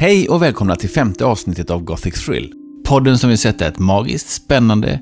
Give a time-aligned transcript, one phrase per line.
[0.00, 2.52] Hej och välkomna till femte avsnittet av Gothic Thrill.
[2.84, 5.00] Podden som vill sätta ett magiskt, spännande,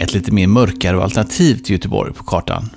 [0.00, 2.68] ett lite mer mörkare och alternativt Göteborg på kartan.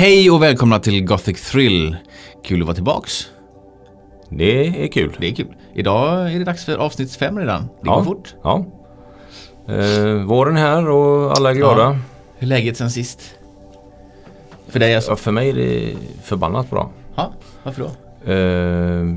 [0.00, 1.96] Hej och välkomna till Gothic Thrill.
[2.44, 3.28] Kul att vara tillbaks.
[4.28, 5.16] Det är kul.
[5.18, 5.54] Det är kul.
[5.74, 7.62] Idag är det dags för avsnitt fem redan.
[7.62, 7.96] Det ja.
[7.96, 8.34] går fort.
[8.42, 8.64] Ja.
[9.68, 11.82] Eh, våren är här och alla är glada.
[11.82, 11.96] Ja.
[12.38, 13.34] Hur är läget sen sist?
[14.68, 15.10] För dig alltså?
[15.10, 15.94] Ja, för mig är det
[16.24, 16.90] förbannat bra.
[17.16, 17.32] Ja,
[17.62, 18.32] varför då?
[18.32, 19.16] Eh,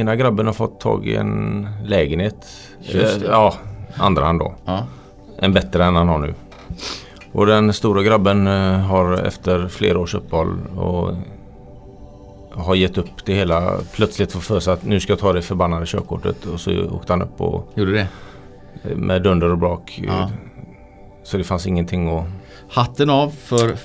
[0.00, 2.46] ena grabben har fått tag i en lägenhet.
[2.80, 3.26] Just det.
[3.26, 3.54] Eh, ja,
[3.96, 4.54] andra hand då.
[4.64, 4.86] Ja.
[5.38, 6.34] En bättre än han har nu.
[7.36, 11.14] Och den stora grabben eh, har efter flera års uppehåll och
[12.52, 13.78] har gett upp det hela.
[13.92, 16.46] Plötsligt fått för sig att nu ska jag ta det förbannade körkortet.
[16.46, 17.72] Och så åkte han upp och...
[17.74, 18.08] Gjorde det?
[18.94, 20.02] Med dunder och brak.
[20.06, 20.30] Ja.
[21.24, 22.24] Så det fanns ingenting att...
[22.70, 23.76] Hatten av för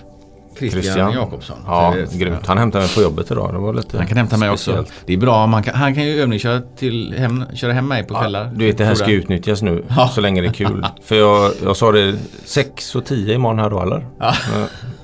[0.58, 1.14] Christian, Christian.
[1.14, 1.58] Jakobsson.
[1.66, 2.48] Ja, grymt.
[2.48, 3.54] Han hämtade mig på jobbet idag.
[3.54, 4.86] Det var lite Han kan hämta mig också.
[5.06, 5.48] Det är bra.
[5.48, 8.44] Man kan, han kan ju övningsköra till hem, köra hem mig på kvällar.
[8.44, 10.08] Ja, du vet det här ska utnytttas nu ja.
[10.08, 10.86] så länge det är kul.
[11.04, 14.06] För jag, jag sa det 6 och 10 imorgon här då eller?
[14.20, 14.34] Ja.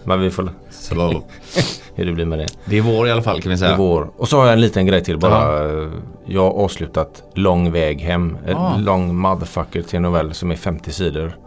[0.04, 0.96] Men vi får se
[1.96, 2.48] hur det blir med det.
[2.66, 3.70] Det är vår i alla fall kan vi säga.
[3.70, 4.12] Det är vår.
[4.18, 5.68] Och så har jag en liten grej till bara.
[5.68, 5.90] Ja.
[6.26, 8.38] Jag har avslutat Lång väg hem.
[8.46, 11.38] En lång motherfucker till en novell som är 50 sidor.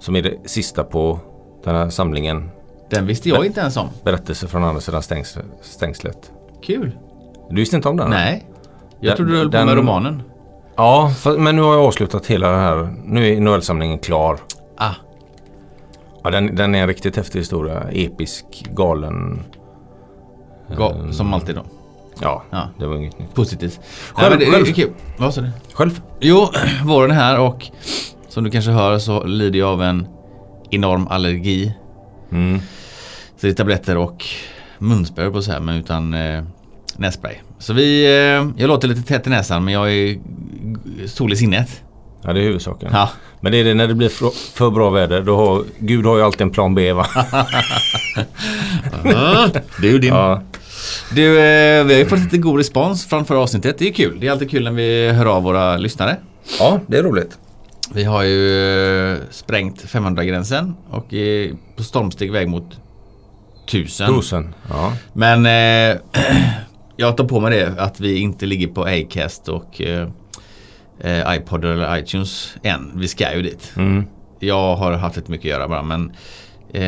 [0.00, 1.20] Som är det sista på
[1.64, 2.50] den här samlingen
[2.90, 3.88] den visste jag inte ens om.
[4.04, 6.32] Berättelse från andra sidan stängs stängslet.
[6.62, 6.92] Kul.
[7.50, 8.10] Du visste inte om den?
[8.10, 8.48] Nej.
[9.00, 10.22] Jag den, trodde du höll på med romanen.
[10.76, 12.94] Ja, för, men nu har jag avslutat hela den här.
[13.04, 14.38] Nu är novellsamlingen klar.
[14.76, 14.94] Ah.
[16.24, 17.82] Ja, den, den är en riktigt häftig historia.
[17.92, 19.42] Episk, galen.
[20.76, 21.62] Ga um, som alltid då.
[22.20, 23.34] Ja, ja, det var inget nytt.
[23.34, 23.80] Positivt.
[24.12, 24.38] Själv?
[24.38, 24.94] Nej, det, själv.
[25.18, 25.50] Vad sa du?
[25.72, 26.00] Själv?
[26.20, 26.48] Jo,
[26.84, 27.66] våren är här och
[28.28, 30.06] som du kanske hör så lider jag av en
[30.70, 31.74] enorm allergi.
[32.32, 32.60] Mm.
[33.36, 34.24] Så det är tabletter och
[34.78, 36.44] munspray på så här men utan eh,
[36.96, 37.34] nässpray.
[37.58, 40.18] Så vi, eh, jag låter lite tätt i näsan men jag är
[41.06, 41.82] sol i sinnet.
[42.22, 42.90] Ja det är huvudsaken.
[42.92, 43.10] Ja.
[43.40, 45.22] Men det är det när det blir för, för bra väder.
[45.22, 47.06] Då har, Gud har ju alltid en plan B va?
[49.80, 50.14] du din.
[50.14, 50.42] Ja.
[51.14, 53.78] Du, eh, vi har ju fått lite god respons från förra avsnittet.
[53.78, 54.20] Det är kul.
[54.20, 56.16] Det är alltid kul när vi hör av våra lyssnare.
[56.58, 57.38] Ja, det är roligt.
[57.94, 62.80] Vi har ju eh, sprängt 500-gränsen och är på stormsteg väg mot
[63.66, 64.14] 1000.
[64.14, 64.92] Tusen, ja.
[65.12, 66.00] Men eh,
[66.96, 70.08] jag tar på mig det att vi inte ligger på Acast och eh,
[71.00, 72.92] eh, iPod eller iTunes än.
[72.94, 73.72] Vi ska ju dit.
[73.76, 74.04] Mm.
[74.40, 76.12] Jag har haft lite mycket att göra bara men
[76.72, 76.82] eh,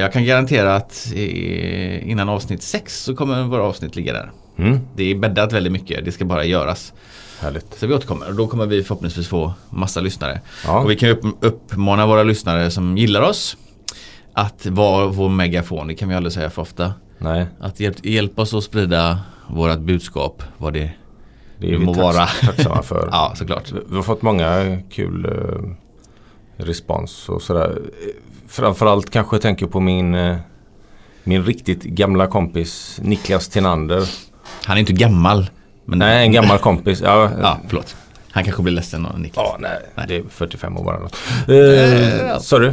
[0.00, 4.30] jag kan garantera att eh, innan avsnitt 6 så kommer våra avsnitt ligga där.
[4.58, 4.80] Mm.
[4.96, 6.04] Det är bäddat väldigt mycket.
[6.04, 6.92] Det ska bara göras.
[7.40, 7.78] Härligt.
[7.78, 10.40] Så vi återkommer och då kommer vi förhoppningsvis få massa lyssnare.
[10.64, 10.80] Ja.
[10.80, 13.56] Och vi kan upp, uppmana våra lyssnare som gillar oss
[14.32, 16.94] att vara vår megafon, det kan vi aldrig säga för ofta.
[17.18, 17.46] Nej.
[17.60, 20.90] Att hjälp, hjälpa oss att sprida vårt budskap, vad det,
[21.58, 22.26] det är må vi vara.
[22.26, 23.08] tacksamma för.
[23.12, 23.72] ja, såklart.
[23.88, 25.74] Vi har fått många kul uh,
[26.56, 27.82] respons och sådär.
[28.48, 30.36] Framförallt kanske jag tänker på min, uh,
[31.24, 34.08] min riktigt gamla kompis Niklas Tinander.
[34.64, 35.50] Han är inte gammal.
[35.86, 37.00] Men nej, en gammal kompis.
[37.00, 37.96] Ja, ja förlåt.
[38.30, 39.46] Han kanske blir ledsen av Niklas.
[39.48, 40.04] Ja, nej, nej.
[40.08, 40.98] Det är 45 år bara.
[40.98, 42.72] Uh, sorry.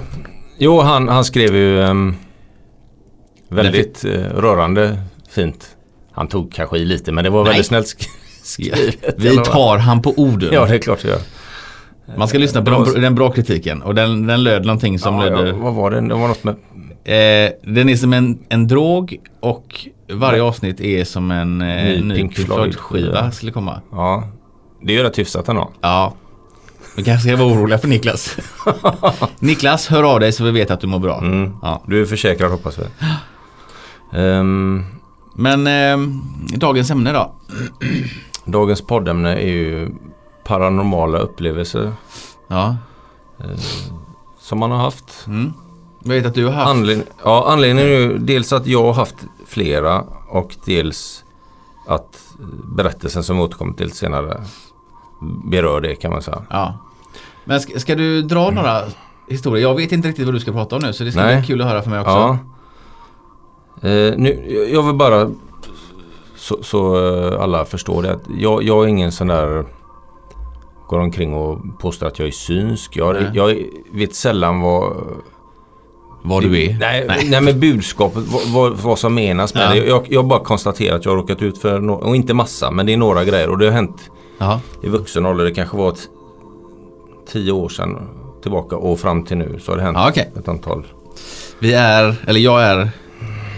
[0.58, 2.16] Jo, han, han skrev ju um,
[3.50, 4.98] väldigt uh, rörande
[5.30, 5.76] fint.
[6.12, 7.50] Han tog kanske i lite men det var Nej.
[7.50, 7.88] väldigt snällt
[8.44, 9.16] skrivet.
[9.18, 10.50] Vi tar han på orden.
[10.54, 11.20] Ja, det är klart vi gör.
[12.18, 15.30] Man ska lyssna på den, den bra kritiken och den, den löd någonting som ja,
[15.30, 15.48] löd...
[15.48, 16.02] Ja, vad var det?
[16.02, 16.56] Det var något med...
[17.06, 22.02] Eh, den är som en, en drog och varje avsnitt är som en eh, ny,
[22.02, 23.82] ny Pink Floyd-skiva skulle komma.
[23.92, 24.28] Ja,
[24.82, 25.72] det är rätt hyfsat ändå.
[25.82, 26.14] Ja,
[26.96, 28.38] vi kanske ska vara oroliga för Niklas.
[29.40, 31.18] Niklas, hör av dig så vi vet att du mår bra.
[31.18, 31.54] Mm.
[31.62, 31.84] Ja.
[31.88, 32.84] Du är försäkrad hoppas vi.
[34.20, 34.86] um,
[35.36, 36.08] Men eh,
[36.58, 37.36] dagens ämne då?
[38.46, 39.90] dagens poddämne är ju
[40.44, 41.92] paranormala upplevelser.
[42.48, 42.78] Ja.
[43.40, 43.60] Eh,
[44.40, 45.28] som man har haft.
[45.28, 45.54] Mm.
[46.04, 46.70] Jag vet att du har haft.
[46.70, 49.16] Anled ja, anledningen är ju dels att jag har haft
[49.48, 51.24] flera och dels
[51.88, 52.24] att
[52.76, 54.44] berättelsen som återkommer till senare
[55.46, 56.42] berör det kan man säga.
[56.50, 56.78] Ja.
[57.46, 58.56] Men ska, ska du dra mm.
[58.56, 58.82] några
[59.28, 59.68] historier?
[59.68, 61.38] Jag vet inte riktigt vad du ska prata om nu så det ska Nej.
[61.38, 62.12] bli kul att höra för mig också.
[62.12, 62.38] Ja.
[63.90, 65.32] Eh, nu, jag vill bara
[66.36, 69.66] så, så eh, alla förstår det att jag, jag är ingen sån där
[70.88, 72.98] går omkring och påstår att jag är synsk.
[72.98, 74.94] Jag, jag vet sällan vad
[76.26, 76.78] Vad du är?
[76.80, 77.28] Nej, nej.
[77.30, 78.24] nej men budskapet,
[78.54, 79.70] vad, vad, som menas med ja.
[79.70, 79.88] det.
[79.88, 82.86] Jag, jag bara konstaterar att jag har råkat ut för, no och inte massa, men
[82.86, 84.60] det är några grejer och det har hänt Aha.
[84.84, 85.46] i vuxen ålder.
[85.46, 86.08] Det kanske var ett,
[87.32, 88.08] tio år sedan
[88.42, 90.26] tillbaka och fram till nu så har det hänt ja, okay.
[90.40, 90.88] ett antal.
[91.60, 92.90] Vi är, eller jag är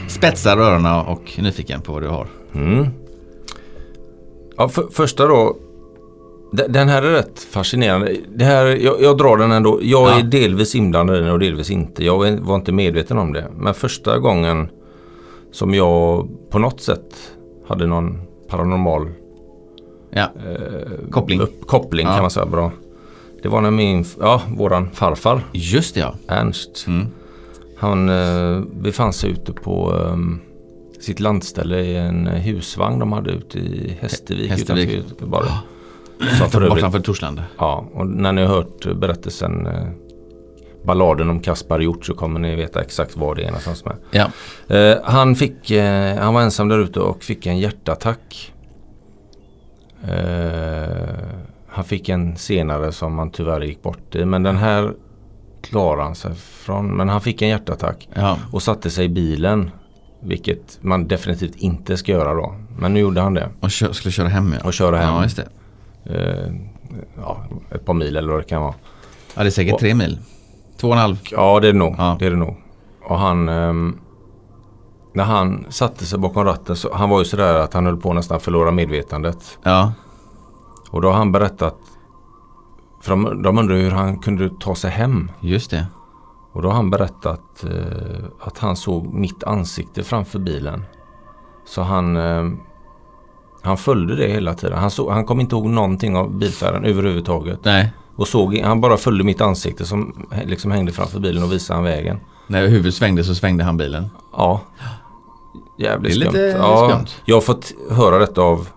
[0.08, 2.28] spetsar öronen och nyfiken på vad du har.
[2.56, 2.88] Mm.
[4.58, 5.58] Ja, för, första då.
[6.52, 8.16] Den här är rätt fascinerande.
[8.36, 9.80] Det här, jag, jag drar den ändå.
[9.82, 10.20] Jag ja.
[10.20, 12.06] är delvis inblandad i den och delvis inte.
[12.06, 13.48] Jag var inte medveten om det.
[13.58, 14.68] Men första gången
[15.52, 17.16] som jag på något sätt
[17.68, 19.08] hade någon paranormal
[20.10, 20.22] ja.
[20.22, 22.14] eh, koppling, upp, koppling ja.
[22.14, 22.46] kan man säga.
[22.46, 22.72] Bra.
[23.42, 25.42] Det var när min, ja, våran farfar.
[25.52, 26.16] Just det ja.
[26.28, 26.86] Ernst.
[26.88, 27.08] Mm.
[27.78, 30.42] Han eh, befann sig ute på um,
[31.00, 34.50] sitt landställe i en husvagn de hade ute i Hästervik.
[34.50, 34.90] Hästervik.
[34.90, 35.26] Utanför
[36.52, 36.70] bara.
[36.70, 37.44] Bortanför Torslanda.
[37.58, 39.88] Ja, och när ni har hört berättelsen eh,
[40.86, 43.96] balladen om Kaspar Hjort så kommer ni veta exakt var det är någonstans med.
[44.12, 44.28] Ja.
[44.76, 48.54] Eh, han, fick, eh, han var ensam där ute och fick en hjärtattack.
[50.04, 50.86] Eh,
[51.68, 54.26] han fick en senare som han tyvärr gick bort i.
[54.26, 54.94] Men den här
[55.62, 56.98] klarade han sig från.
[56.98, 58.38] Men han fick en hjärtattack ja.
[58.52, 59.72] och satte sig i bilen.
[60.22, 62.56] Vilket man definitivt inte ska göra då.
[62.78, 63.50] Men nu gjorde han det.
[63.60, 64.68] Och kö skulle köra hem ja.
[64.68, 65.14] Och köra hem.
[65.14, 65.48] Ja, just det.
[66.06, 66.52] Eh,
[67.18, 67.38] ja,
[67.72, 68.74] ett par mil eller vad det kan vara.
[69.36, 70.20] Ja, det är säkert och, tre mil.
[70.78, 71.20] Två och en halv.
[71.32, 71.96] Ja, det är det nog.
[71.98, 72.16] Ja.
[72.20, 72.58] Det är det nog.
[73.04, 73.50] Och han...
[73.50, 73.74] Eh,
[75.14, 78.10] när han satte sig bakom ratten så han var ju sådär att han höll på
[78.10, 79.58] att nästan förlora medvetandet.
[79.64, 79.94] Ja.
[80.92, 81.78] Och då har han berättat
[83.02, 85.32] för de, de undrar hur han kunde ta sig hem.
[85.40, 85.88] Just det.
[86.52, 90.86] Och då har han berättat eh, att han såg mitt ansikte framför bilen.
[91.66, 92.44] Så han, eh,
[93.66, 94.78] han följde det hela tiden.
[94.78, 97.60] Han, såg, han kom inte ihåg någonting av bilfärden överhuvudtaget.
[97.64, 97.94] Nej.
[98.16, 101.84] Och såg, han bara följde mitt ansikte som liksom hängde framför bilen och visade han
[101.84, 102.20] vägen.
[102.48, 104.10] När huvudet svängde så svängde han bilen?
[104.32, 104.62] Ja.
[105.78, 106.32] Jävligt skumt.
[106.34, 107.08] Det är lite ja, skumt.
[107.26, 108.68] Jag har fått höra detta av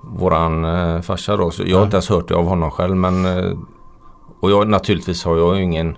[0.00, 1.50] våran eh, farsa då.
[1.50, 2.96] Så jag har inte ens hört det av honom själv.
[2.96, 3.52] Men, eh,
[4.40, 5.96] och jag, naturligtvis har jag ingen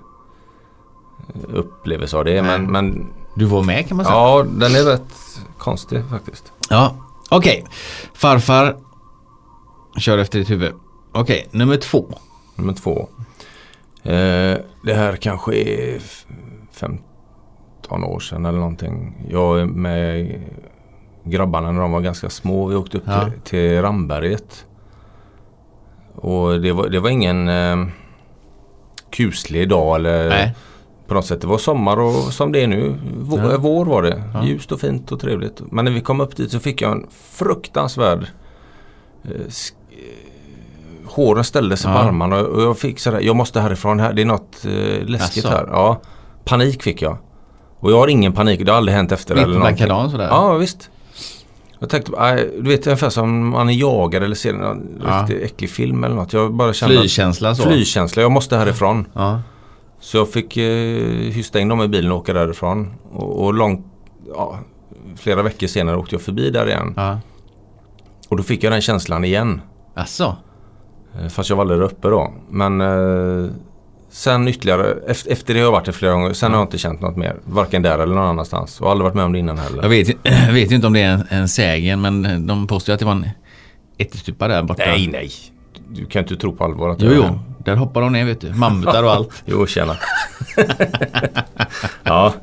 [1.28, 2.42] eh, upplevelse av det.
[2.42, 4.16] Men, men, du var med kan man säga.
[4.16, 6.52] Ja, den är rätt konstig faktiskt.
[6.70, 6.94] Ja,
[7.30, 7.62] okej.
[7.62, 7.72] Okay.
[8.14, 8.76] Farfar
[9.98, 10.72] kör efter ditt huvud.
[11.12, 12.18] Okej, okay, nummer två.
[12.56, 13.08] Nummer två.
[14.02, 16.00] Eh, det här kanske är
[16.72, 19.26] 15 år sedan eller någonting.
[19.30, 20.40] Jag är med
[21.24, 22.66] grabbarna när de var ganska små.
[22.66, 23.24] Vi åkte upp ja.
[23.24, 24.66] till, till Ramberget.
[26.14, 27.86] Och det var, det var ingen eh,
[29.10, 30.54] kuslig dag eller Nej.
[31.10, 31.40] På något sätt.
[31.40, 32.94] Det var sommar och som det är nu.
[33.20, 33.58] Vår, ja.
[33.58, 34.22] vår var det.
[34.34, 34.44] Ja.
[34.44, 35.60] Ljust och fint och trevligt.
[35.72, 38.26] Men när vi kom upp dit så fick jag en fruktansvärd
[39.24, 39.46] eh, eh
[41.06, 41.96] Håren ställde sig ja.
[41.96, 44.12] på armarna och jag fick sådär, jag måste härifrån här.
[44.12, 45.56] Det är något eh, läskigt Asså.
[45.56, 45.66] här.
[45.72, 46.00] Ja,
[46.44, 47.18] panik fick jag.
[47.80, 49.34] Och jag har ingen panik, det har aldrig hänt efter.
[49.34, 50.28] Mitt på sådär?
[50.28, 50.90] Ja, visst.
[51.78, 52.12] Jag tänkte,
[52.60, 55.20] du vet ungefär som man är jagad eller ser en ja.
[55.20, 56.32] riktigt äcklig film eller något.
[56.32, 57.62] Jag bara kände Flygkänsla så?
[57.62, 59.06] Flygkänsla, jag måste härifrån.
[59.14, 59.40] Ja.
[60.00, 61.02] Så jag fick eh,
[61.32, 62.94] hysta in dem i bilen och åka därifrån.
[63.12, 63.86] Och, och långt,
[64.34, 64.58] ja,
[65.16, 66.94] flera veckor senare åkte jag förbi där igen.
[66.96, 67.20] Ja.
[68.28, 69.60] Och då fick jag den känslan igen.
[69.94, 70.36] Asså?
[71.20, 72.32] Eh, fast jag var aldrig där uppe då.
[72.50, 73.50] Men eh,
[74.12, 74.94] Sen ytterligare,
[75.26, 76.32] efter det har jag varit det flera gånger.
[76.32, 77.36] Sen har jag inte känt något mer.
[77.44, 78.80] Varken där eller någon annanstans.
[78.80, 79.82] Och aldrig varit med om det innan heller.
[79.82, 82.98] Jag vet, jag vet inte om det är en, en sägen men de påstår att
[82.98, 83.28] det var en
[83.98, 84.82] ättestupa där borta.
[84.86, 85.30] Nej, nej.
[85.88, 87.38] Du kan inte tro på allvar att Jo, jo.
[87.64, 88.52] Där hoppar de ner vet du.
[88.52, 89.42] Mammutar och allt.
[89.44, 89.96] jo, tjena.
[92.02, 92.34] ja.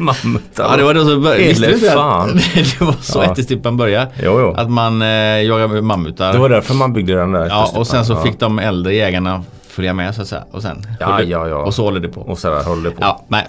[0.00, 0.64] Mammutar.
[0.70, 1.44] Ja, det var det som började.
[1.44, 2.28] Visste du inte fan.
[2.54, 3.32] det var så ja.
[3.32, 4.10] ättestupan började.
[4.22, 4.54] Jo, jo.
[4.56, 6.32] Att man eh, jagade mammutar.
[6.32, 8.22] Det var därför man byggde den där Ja, och sen så ja.
[8.22, 10.44] fick de äldre jägarna följa med så att säga.
[10.50, 11.56] Och sen ja, ja, ja.
[11.56, 12.20] Och så håller det på.
[12.20, 13.02] Och så där håller det på.
[13.02, 13.48] Ja, nej.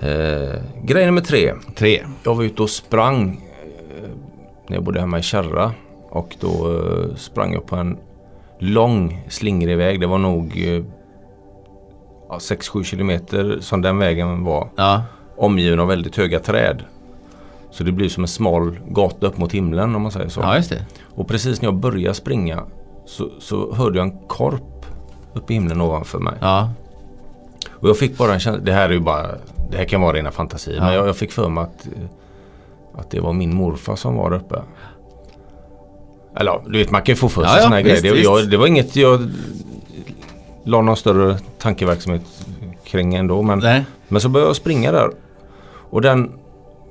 [0.00, 1.52] Eh, grej nummer tre.
[1.76, 2.04] Tre.
[2.22, 4.08] Jag var ute och sprang eh,
[4.68, 5.72] när jag bodde hemma i Kärra.
[6.12, 7.98] Och då eh, sprang jag på en
[8.58, 10.00] lång slingrig väg.
[10.00, 10.84] Det var nog eh,
[12.28, 14.68] 6-7 kilometer som den vägen var.
[14.76, 15.02] Ja.
[15.36, 16.82] Omgiven av väldigt höga träd.
[17.70, 20.40] Så det blir som en smal gata upp mot himlen om man säger så.
[20.40, 20.86] Ja, just det.
[21.14, 22.62] Och precis när jag började springa
[23.06, 24.86] så, så hörde jag en korp
[25.34, 26.34] uppe i himlen ovanför mig.
[26.40, 26.70] Ja.
[27.70, 29.26] Och jag fick bara en känsla, det här är ju bara,
[29.70, 30.76] det här kan vara rena fantasier.
[30.76, 30.84] Ja.
[30.84, 31.88] Men jag, jag, fick för mig att,
[32.94, 34.62] att det var min morfar som var där uppe.
[36.36, 38.02] Eller du vet man kan ju få för sig ja, sådana ja, grejer.
[38.02, 39.30] Det, jag, det var inget jag
[40.64, 42.22] la någon större tankeverksamhet
[42.84, 43.42] kring ändå.
[43.42, 45.10] Men, men så började jag springa där.
[45.90, 46.32] Och den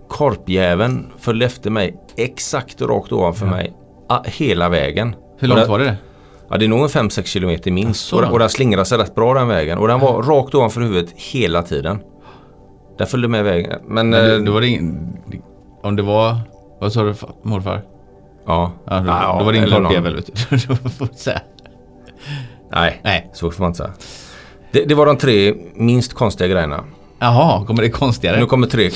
[0.10, 3.52] korpjäveln följde efter mig exakt rakt ovanför ja.
[3.52, 3.74] mig.
[4.26, 5.16] Hela vägen.
[5.38, 5.98] Hur långt var det?
[6.50, 8.14] Ja, det är nog en 5-6 kilometer minst.
[8.14, 9.78] Och, och den slingrade sig rätt bra den vägen.
[9.78, 12.00] Och den var rakt ovanför huvudet hela tiden.
[12.98, 13.80] Den följde med vägen.
[13.88, 15.18] Men, Men eh, det, var det ingen,
[15.84, 16.36] om det var,
[16.80, 17.82] vad sa du fa- morfar?
[18.46, 18.72] Ja.
[18.86, 19.68] Då, Ja, då var det du.
[20.68, 21.42] Då får man säga.
[22.72, 23.30] Nej, Nej.
[23.34, 23.94] så får man inte säga.
[24.72, 26.84] Det, det var de tre minst konstiga grejerna.
[27.20, 28.40] Jaha, kommer det konstigare?
[28.40, 28.86] Nu kommer tre.
[28.86, 28.92] eh,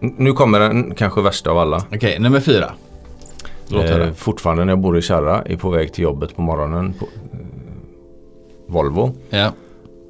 [0.00, 1.82] Nu kommer den kanske värsta av alla.
[1.94, 2.72] Okej, nummer fyra.
[3.68, 4.04] Låt höra.
[4.06, 6.92] Eh, fortfarande när jag bor i Kärra, är på väg till jobbet på morgonen.
[6.98, 7.38] På, eh,
[8.68, 9.14] Volvo.
[9.30, 9.52] Ja.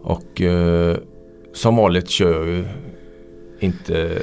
[0.03, 0.97] Och eh,
[1.55, 2.65] som vanligt kör jag ju
[3.61, 4.23] inte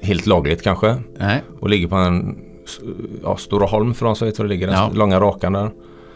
[0.00, 0.96] helt lagligt kanske.
[1.18, 2.38] Nej, Och ligger på en
[3.22, 4.66] ja, Stora Holm för de som vet var det ligger.
[4.66, 4.90] Den Ja.
[4.94, 5.70] långa rakan där.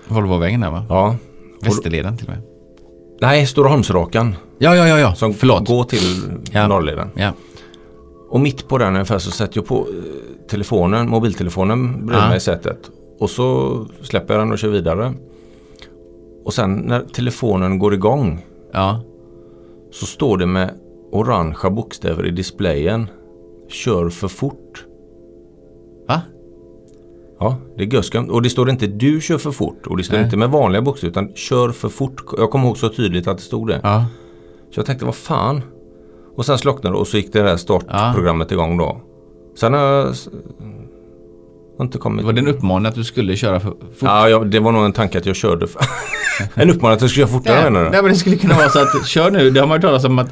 [0.08, 0.84] Volvovägen där va?
[0.88, 1.16] Ja.
[1.62, 2.42] Västerleden till och med.
[3.20, 4.34] Nej, Stora Holmsrakan.
[4.58, 5.14] Ja, ja, ja, ja.
[5.14, 5.68] Som Förlåt.
[5.68, 6.68] går till Ja.
[6.68, 7.08] Norrleden.
[7.14, 7.32] Ja.
[8.30, 12.28] Och mitt på den ungefär så sätter jag på eh, telefonen, mobiltelefonen bredvid Ja.
[12.28, 12.90] mig i sätet.
[13.20, 15.12] Och så släpper jag den och kör vidare.
[16.44, 19.00] Och sen när telefonen går igång Ja.
[19.92, 20.70] så står det med
[21.12, 23.06] orangea bokstäver i displayen.
[23.68, 24.84] Kör för fort.
[26.08, 26.20] Va?
[27.38, 28.30] Ja, det är göskumt.
[28.30, 29.86] Och det står inte du kör för fort.
[29.86, 30.24] Och det står Nej.
[30.24, 32.22] inte med vanliga bokstäver utan kör för fort.
[32.38, 33.80] Jag kommer ihåg så tydligt att det stod det.
[33.82, 34.04] Ja.
[34.70, 35.62] Så jag tänkte, vad fan?
[36.36, 39.00] Och sen slocknade det och så gick det där startprogrammet igång då.
[39.56, 40.14] Sen har jag
[41.78, 42.24] har inte kommit...
[42.24, 43.78] Var det en uppmaning att du skulle köra för fort?
[44.00, 45.82] Ja, ja, det var nog en tanke att jag körde för...
[46.54, 47.90] en uppmaning att jag skulle köra fortare menar du?
[47.90, 49.50] nej men det skulle kunna vara så att kör nu.
[49.50, 50.28] Det har man ju talat om att,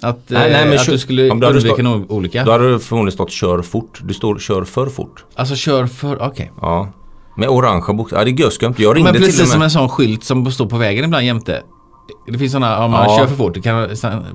[0.00, 2.44] att, Nej, eh, nej, men att kör- du skulle om du undvika någon olycka.
[2.44, 4.00] Då hade det förmodligen stått kör fort.
[4.04, 5.24] Det står kör för fort.
[5.34, 6.52] Alltså kör för, okej.
[6.60, 6.88] Ja.
[7.36, 8.20] Med orangea bokstäver.
[8.20, 8.74] Ja, det är göskumt.
[8.76, 9.64] Jag ringde Men till precis och som med.
[9.64, 11.62] en sån skylt som står på vägen ibland jämte.
[12.26, 13.16] Det finns sådana, om man Ja.
[13.18, 13.88] kör för fort, kan,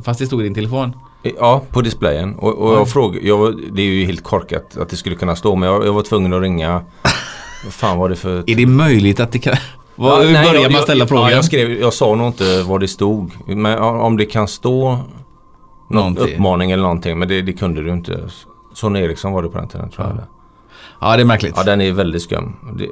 [0.03, 0.95] fast det stod i din telefon.
[1.39, 2.35] Ja, på displayen.
[2.35, 5.35] Och, och jag frågade, jag, var- det är ju helt korkat att det skulle kunna
[5.35, 5.55] stå.
[5.55, 6.81] Men jag, jag var tvungen att ringa.
[7.63, 8.37] Vad fan var det för...
[8.49, 9.55] Är det möjligt att det kan...
[9.95, 11.25] Vad, hur nej, börjar jag- man ställa jag, frågan?
[11.29, 13.31] Ja, jag, skrev, jag sa nog inte vad det stod.
[13.47, 15.05] Men om det kan stå någon
[15.89, 16.33] Någonting.
[16.35, 17.19] uppmaning eller någonting.
[17.19, 18.29] Men det, det kunde du inte.
[18.73, 20.17] Sonny Eriksson var det på den tiden tror jag.
[21.01, 21.53] Ja, det är märkligt.
[21.57, 22.55] Ja, den är väldigt skum.
[22.77, 22.89] Det, eh,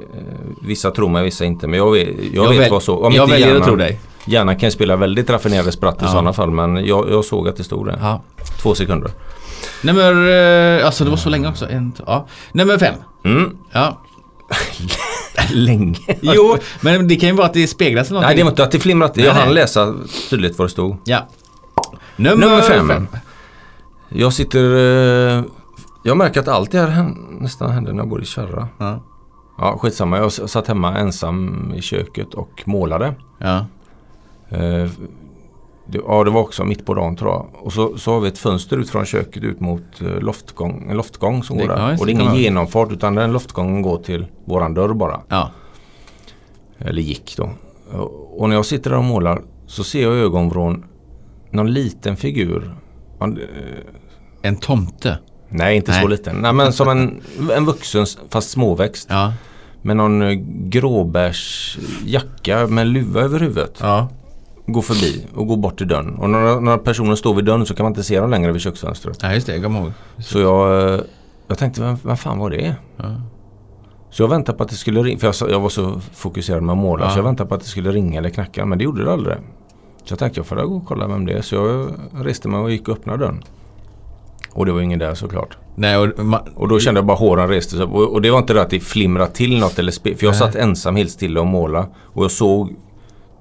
[0.62, 1.66] vissa tror mig, vissa inte.
[1.66, 3.10] Men jag vet, jag Jag vet väl- vad så.
[3.14, 4.00] Jag väljer att tro dig.
[4.28, 6.08] Hjärnan kan spela väldigt raffinerade spratt i Ja.
[6.10, 6.50] sådana fall.
[6.50, 7.98] Men jag, jag såg att det stod det.
[8.02, 8.22] Ja.
[8.62, 9.10] Två sekunder.
[9.82, 10.28] Nummer,
[10.78, 11.68] eh, alltså det var så länge också.
[11.68, 12.26] En, ja.
[12.52, 12.94] Nummer fem.
[13.24, 13.56] Mm.
[13.72, 14.00] Ja.
[15.52, 15.98] Länge.
[16.20, 18.28] Jo, men det kan ju vara att det speglas i någonting.
[18.28, 19.16] Nej, det var inte att det flimrat.
[19.16, 19.94] Jag Nej, hann läsa
[20.30, 20.96] tydligt vad det stod.
[21.04, 21.28] Ja.
[22.16, 22.88] Nummer, Nummer fem.
[22.88, 23.06] fem.
[24.08, 24.74] Jag sitter...
[25.38, 25.42] Eh,
[26.02, 28.68] jag märker att allt det här nästan händer när jag bor i Kärra.
[28.78, 29.02] Ja.
[29.58, 30.18] Ja, skitsamma.
[30.18, 33.14] Jag satt hemma ensam i köket och målade.
[33.38, 33.66] Ja.
[34.50, 34.90] Eh,
[35.90, 37.46] det, ja, det var också mitt på dagen tror jag.
[37.66, 40.96] Och så, så har vi ett fönster ut från köket ut mot eh, loftgång, en
[40.96, 41.90] loftgång som Det- går där.
[41.90, 45.20] ja, och det, är ingen genomfart utan den loftgången går till våran dörr bara.
[45.28, 45.50] ja.
[46.78, 47.50] Eller gick då.
[47.92, 50.84] Och, och när jag sitter där och målar så ser jag i ögonvrån
[51.50, 52.74] någon liten figur.
[53.20, 53.44] Man, eh,
[54.42, 55.18] En tomte.
[55.48, 56.08] Nej, inte så Nej.
[56.08, 56.36] liten.
[56.36, 57.20] Nej, men som en,
[57.56, 59.06] en vuxen fast småväxt.
[59.10, 59.32] Ja.
[59.82, 60.32] Med någon eh,
[61.28, 63.78] gråbärsjacka med luva över huvudet.
[63.80, 64.08] Ja.
[64.70, 66.14] Går förbi och går bort till dörren.
[66.14, 68.60] Och när, när personen står vid dörren så kan man inte se dem längre vid
[68.62, 69.18] köksfönstret.
[69.22, 69.52] Ja, just det.
[69.54, 69.92] Jag kommer ihåg.
[70.18, 71.00] Så jag, eh,
[71.46, 72.74] jag tänkte, vem, vem fan var det?
[72.96, 73.04] Ja.
[74.10, 75.18] Så jag väntade på att det skulle ringa.
[75.18, 77.04] För jag, jag var så fokuserad med att måla.
[77.04, 77.10] Ja.
[77.10, 78.66] Så jag väntade på att det skulle ringa eller knacka.
[78.66, 79.36] Men det gjorde det aldrig.
[80.04, 81.42] Så jag tänkte jag får gå och kolla vem det är.
[81.42, 81.88] Så jag
[82.24, 83.42] reste mig och gick och öppnade dörren.
[84.52, 85.56] Och det var ingen där såklart.
[85.74, 86.08] Nej, och
[86.54, 87.84] Och då kände jag bara håren reste sig.
[87.84, 90.38] Och, och det var inte det att det flimrade till något eller För jag Nej.
[90.38, 91.86] satt ensam helt stilla och måla.
[91.96, 92.76] Och jag såg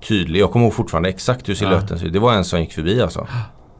[0.07, 0.39] tydligt.
[0.39, 2.13] Jag kommer ihåg fortfarande exakt hur silhuetten ser ut.
[2.13, 3.27] Det var en som gick förbi alltså.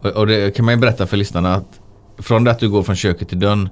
[0.02, 1.80] och, och det kan man ju berätta för lyssnarna att
[2.20, 3.70] från det att du går från köket till dörren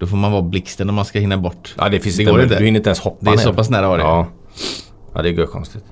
[0.00, 1.74] då får man vara blixten om man ska hinna bort.
[1.78, 2.32] Ja det finns Det inte.
[2.32, 2.58] går inte.
[2.58, 3.42] Du hinner inte ens hoppa Det är ner.
[3.42, 4.04] så pass nära var det.
[4.04, 4.26] Ja.
[5.14, 5.84] ja det är konstigt.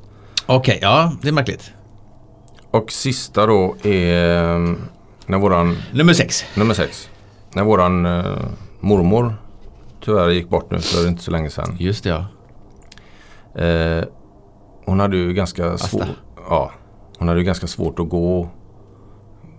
[0.47, 1.71] Okej, ja det är märkligt.
[2.71, 4.75] Och sista då är eh,
[5.27, 6.45] när våran, Nummer sex.
[6.55, 7.11] nummer sex.
[7.55, 8.25] När våran eh,
[8.81, 9.35] mormor
[10.05, 11.77] tyvärr gick bort nu för inte så länge sedan.
[11.79, 12.25] Just det ja.
[13.63, 14.05] Eh,
[14.89, 16.03] hon hade ju ganska svårt.
[16.49, 16.71] Ja,
[17.19, 18.49] hon hade ju ganska svårt att gå.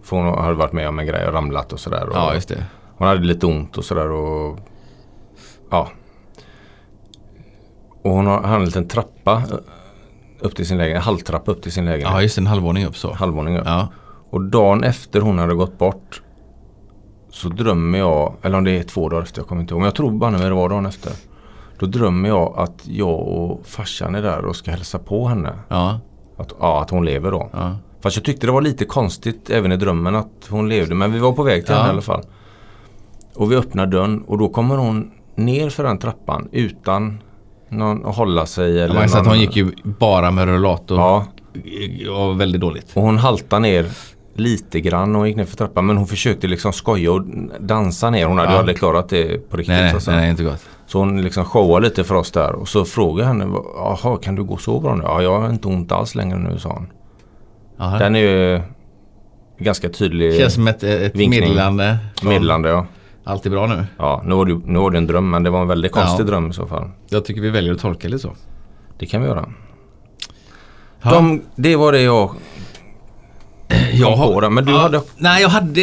[0.04, 2.10] För hon hade varit med om en grej och ramlat och sådär.
[2.14, 2.66] Ja, just det.
[2.98, 4.60] Hon hade lite ont och sådär och
[5.72, 5.88] ja.
[8.04, 9.58] Och hon har- en liten trappa eh,
[10.40, 10.98] upp till sin lägenhet.
[11.02, 12.10] En halvtrappa upp till sin lägenhet.
[12.14, 12.42] Ja, just det.
[12.42, 13.14] En halvvåning upp så.
[13.14, 13.66] Halvvåning upp.
[13.66, 13.88] Ja.
[14.30, 16.22] Och dagen efter hon hade gått bort
[17.30, 19.80] så drömmer jag, eller om det är två dagar efter, jag kommer inte ihåg.
[19.82, 21.12] Men jag tror bara när det var dagen efter.
[21.80, 25.54] Då drömmer jag att jag och farsan är där och ska hälsa på henne.
[25.68, 26.00] Ja.
[26.38, 27.50] Att, ja, att hon lever då.
[27.54, 27.76] Ja.
[28.02, 30.96] Fast jag tyckte det var lite konstigt även i drömmen att hon levde.
[30.96, 31.78] Men vi var på väg till Ja.
[31.80, 32.24] henne i alla fall.
[33.36, 37.22] Och vi öppnar dörren och då kommer hon ner för den trappan utan
[37.70, 38.82] någon att hålla sig.
[38.82, 40.98] Eller Man kan säga att någon, hon gick ju bara med rullator.
[41.00, 41.26] Ja,
[42.14, 42.92] Och väldigt dåligt.
[42.94, 43.86] och hon haltade ner
[44.34, 45.86] lite grann och gick ner för trappan.
[45.86, 47.22] Men hon försökte liksom skoja och
[47.60, 48.26] dansa ner.
[48.26, 48.60] Hon hade Ja.
[48.60, 49.76] aldrig klarat det på riktigt.
[49.76, 50.18] Nej, nej, säga.
[50.18, 50.66] nej, inte gott.
[50.90, 52.54] Så hon liksom showade lite för oss där.
[52.56, 53.58] Och så frågade jag henne.
[53.76, 55.04] Jaha, kan du gå så bra nu?
[55.04, 56.88] Ja, jag har inte ont alls längre nu, sa hon.
[57.78, 58.00] Jaha.
[58.00, 58.62] Den är ju
[59.60, 60.40] ganska tydlig.
[60.40, 61.40] Känns som ett, ett Vinkning.
[61.40, 61.98] meddelande.
[62.24, 62.86] meddelande, ja.
[63.24, 63.86] Allt är bra nu.
[63.98, 66.24] Ja, nu var, det, nu var det en dröm men det var en väldigt konstig
[66.24, 66.28] Ja.
[66.28, 66.90] dröm i så fall.
[67.10, 68.32] Jag tycker vi väljer att tolka det så.
[69.00, 69.50] Det kan vi göra.
[71.04, 72.30] De, det var det jag
[73.94, 74.42] jag kom på.
[74.42, 74.50] Det.
[74.50, 75.02] Men du ja, hade...
[75.18, 75.82] Nej, jag hade...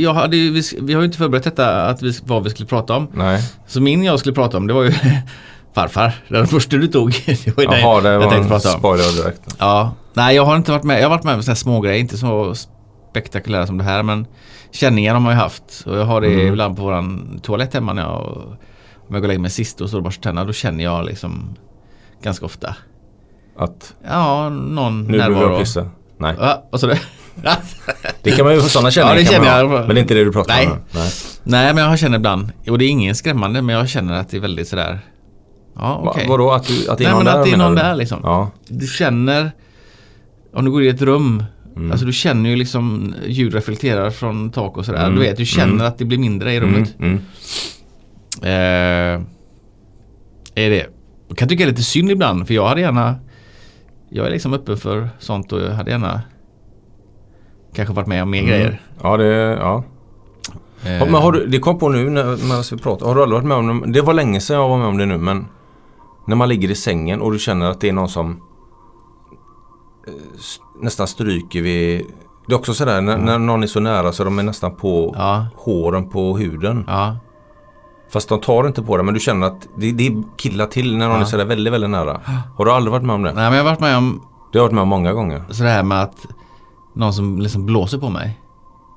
[0.00, 2.96] Jag hade vi, vi har ju inte förberett detta, att vi, vad vi skulle prata
[2.96, 3.08] om.
[3.14, 3.42] Nej.
[3.66, 4.92] Så min jag skulle prata om, det var ju
[5.74, 6.12] farfar.
[6.28, 7.10] Den första du tog.
[7.44, 8.78] Det var ju Jaha, det jag var tänkte en prata om.
[8.78, 9.56] spoiler direkt.
[9.58, 10.98] Ja, nej jag har inte varit med.
[10.98, 12.54] Jag har varit med om sådana här små grejer, inte så
[13.10, 14.26] spektakulära som det här men
[14.72, 15.84] känningar har man ju haft.
[15.86, 16.46] Och jag har det Mm.
[16.46, 18.20] ibland på våran toalett hemma när jag,
[19.08, 21.04] om jag går och lägger mig sist och står och borstar tänderna, då känner jag
[21.04, 21.54] liksom
[22.22, 22.74] ganska ofta.
[23.58, 25.50] Att Ja, någon nu närvaro.
[25.50, 25.86] jag pissa.
[26.20, 26.34] Nej.
[26.38, 26.94] Ja, vad sa du?
[28.22, 29.14] Det kan man ju få sådana känningar.
[29.16, 29.70] Ja, det känner jag.
[29.70, 30.66] Men det är inte det du pratar Nej.
[30.66, 30.78] om.
[30.90, 31.10] Nej.
[31.42, 34.36] Nej, men jag känner ibland, och det är ingen skrämmande, men jag känner att det
[34.36, 34.98] är väldigt sådär
[35.76, 36.26] Ja, Va, okej.
[36.28, 36.52] vadå?
[36.52, 38.20] Att, du, att det är Nej, någon men där att det är någon där liksom.
[38.22, 38.50] Ja.
[38.68, 39.50] Du känner
[40.54, 41.44] Om du går i ett rum
[41.76, 41.90] Mm.
[41.92, 45.02] Alltså du känner ju liksom ljud reflekterar från tak och sådär.
[45.04, 45.14] Mm.
[45.14, 45.86] Du vet, du känner Mm.
[45.86, 46.94] att det blir mindre i Mm, rummet.
[46.98, 47.20] mm.
[48.42, 49.20] Eh,
[50.54, 50.86] är det.
[51.28, 53.14] Jag kan tycka det är lite synd ibland för jag hade gärna
[54.12, 56.20] Jag är liksom öppen för sånt och jag hade gärna
[57.74, 58.50] Kanske varit med om mer Mm.
[58.50, 58.80] grejer.
[59.02, 59.26] Ja, det,
[59.60, 59.84] ja.
[60.84, 63.06] Eh, Ja, Men har du, det kom på nu när, vi pratar.
[63.06, 63.92] Har du aldrig varit med om det?
[63.92, 65.46] Det var länge sedan jag var med om det nu men
[66.26, 68.30] När man ligger i sängen och du känner att det är någon som
[70.06, 70.12] eh,
[70.82, 72.04] Nästan stryker vid
[72.48, 75.14] Det är också sådär när, när någon är så nära så de är nästan på
[75.18, 76.84] Ja, håren på huden.
[76.88, 77.16] ja.
[78.12, 81.06] Fast de tar inte på det men du känner att det, det killar till när
[81.08, 81.22] någon Ja.
[81.22, 82.20] är sådär väldigt, väldigt nära.
[82.56, 83.32] Har du aldrig varit med om det?
[83.32, 85.44] Nej men jag har varit med om Det har jag varit med om många gånger.
[85.50, 86.26] sådär med att
[86.94, 88.40] Någon som liksom blåser på mig.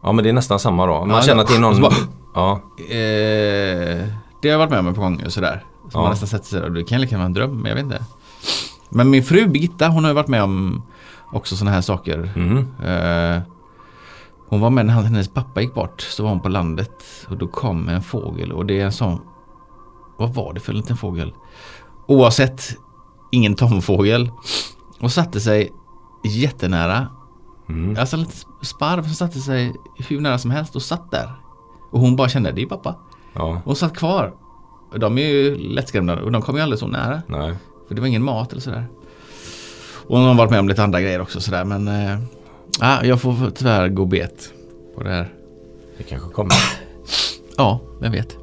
[0.03, 0.99] Ja men det är nästan samma då.
[1.05, 1.81] Man Ja, känner att det är så någon...
[1.81, 1.93] bara-
[2.35, 4.07] Ja, Eh,
[4.41, 5.63] det har jag varit med om ett par gånger sådär.
[5.91, 6.01] Så Ja.
[6.01, 6.69] man nästan sätter sig.
[6.71, 8.03] Det kan lika vara en dröm, men jag vet inte.
[8.89, 10.81] Men min fru Birgitta, hon har ju varit med om
[11.31, 12.31] också sådana här saker.
[12.35, 12.57] mhm.
[12.85, 13.41] Eh,
[14.53, 16.01] hon var med när hennes pappa gick bort.
[16.01, 19.21] Så var hon på landet och då kom en fågel och det är en sån
[20.17, 21.33] Vad var det för liten fågel?
[22.07, 22.77] Oavsett
[23.31, 24.31] Ingen tomfågel
[24.99, 25.71] Och satte sig
[26.23, 27.07] jättenära
[27.69, 27.97] Mm.
[27.99, 29.75] Alltså en liten sparv som satte sig
[30.07, 31.29] hur nära som helst och satt där
[31.91, 32.95] Och hon bara kände det är pappa
[33.33, 34.33] Ja, Och satt kvar
[34.99, 37.55] De är ju lättskrämda och de kom ju aldrig så nära nej.
[37.87, 38.85] För det var ingen mat eller sådär
[40.07, 41.87] Och hon har varit med om lite andra grejer också sådär men
[42.79, 44.53] ja, Jag får tyvärr gå bet
[44.95, 45.27] på det här
[45.97, 46.53] Det kanske kommer.
[47.57, 48.37] Ja, vem vet.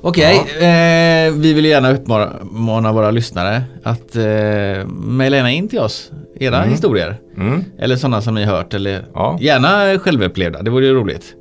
[0.00, 6.56] Okej, eh, vi vill gärna uppmana våra lyssnare att eh, mejla in till oss era
[6.58, 6.70] Mm.
[6.70, 7.16] historier.
[7.36, 7.64] Mm.
[7.78, 9.38] Eller sådana som ni hört eller Ja.
[9.40, 11.34] gärna självupplevda, det vore ju roligt.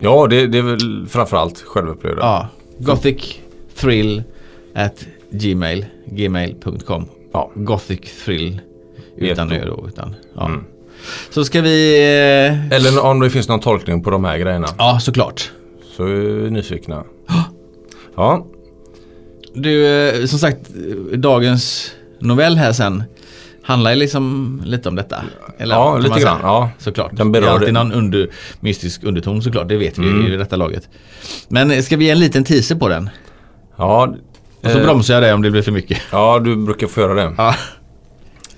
[0.00, 2.20] Ja, det, det är väl framförallt självupplevda.
[2.22, 3.38] Ja, gothic
[3.76, 4.22] thrill
[4.74, 7.04] at gmail, gmail.com.
[7.32, 7.50] Ja.
[7.54, 8.60] Gothic thrill
[9.16, 9.84] utan ö då.
[9.88, 10.46] Utan, ja.
[10.46, 10.64] Mm.
[11.30, 11.94] Så ska vi...
[12.70, 14.68] Eh, Eller om det finns någon tolkning på de här grejerna.
[14.78, 15.50] ja, såklart.
[15.96, 17.04] Så är vi nyfikna.
[18.16, 18.46] Ja,
[19.54, 20.58] Du, eh, som sagt,
[21.14, 23.04] dagens novell här sen
[23.62, 25.22] handlar ju liksom lite om detta.
[25.58, 26.38] Eller, ja lite grann.
[26.42, 26.70] Ja.
[26.78, 27.10] Såklart.
[27.16, 28.28] Den det är berör alltid någon under,
[28.60, 30.32] mystisk underton såklart, det vet vi Mm.
[30.32, 30.88] i detta laget.
[31.48, 33.10] Men eh, ska vi ge en liten teaser på den?
[33.76, 34.14] Ja,
[34.64, 35.98] Och så eh, bromsar jag dig om det blir för mycket.
[36.12, 37.32] ja, du brukar få göra det.
[37.38, 37.54] Ja.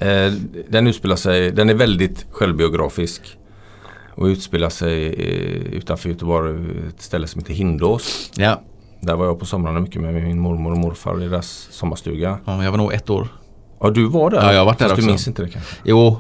[0.04, 0.32] Eh,
[0.68, 3.36] den utspelar sig, den är väldigt självbiografisk.
[4.16, 6.54] Och utspelar sig eh, utanför Göteborg,
[6.88, 8.30] ett ställe som heter Hindås.
[8.36, 8.60] Ja.
[9.00, 12.38] Där var jag på somrarna mycket med min mormor och morfar i deras sommarstuga.
[12.44, 13.28] ja, jag var nog ett år.
[13.80, 14.42] Ja, du var där?
[14.42, 14.96] Ja, jag har varit där också.
[15.00, 15.76] du minns inte det kanske?
[15.84, 16.16] Jo,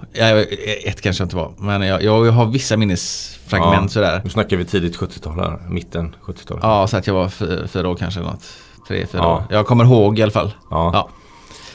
[0.84, 1.52] ett kanske jag inte var.
[1.58, 3.88] Men jag, jag har vissa minnesfragment Ja.
[3.88, 4.20] sådär.
[4.24, 6.58] Nu snackar vi tidigt 70-tal här, mitten 70-tal.
[6.62, 7.28] Ja, så att jag var
[7.66, 8.20] fyra år kanske.
[8.20, 8.42] Något.
[8.88, 9.34] Tre, fyra Ja.
[9.36, 9.44] år.
[9.50, 10.52] Jag kommer ihåg i alla fall.
[10.70, 10.90] Ja.
[10.92, 11.08] Ja.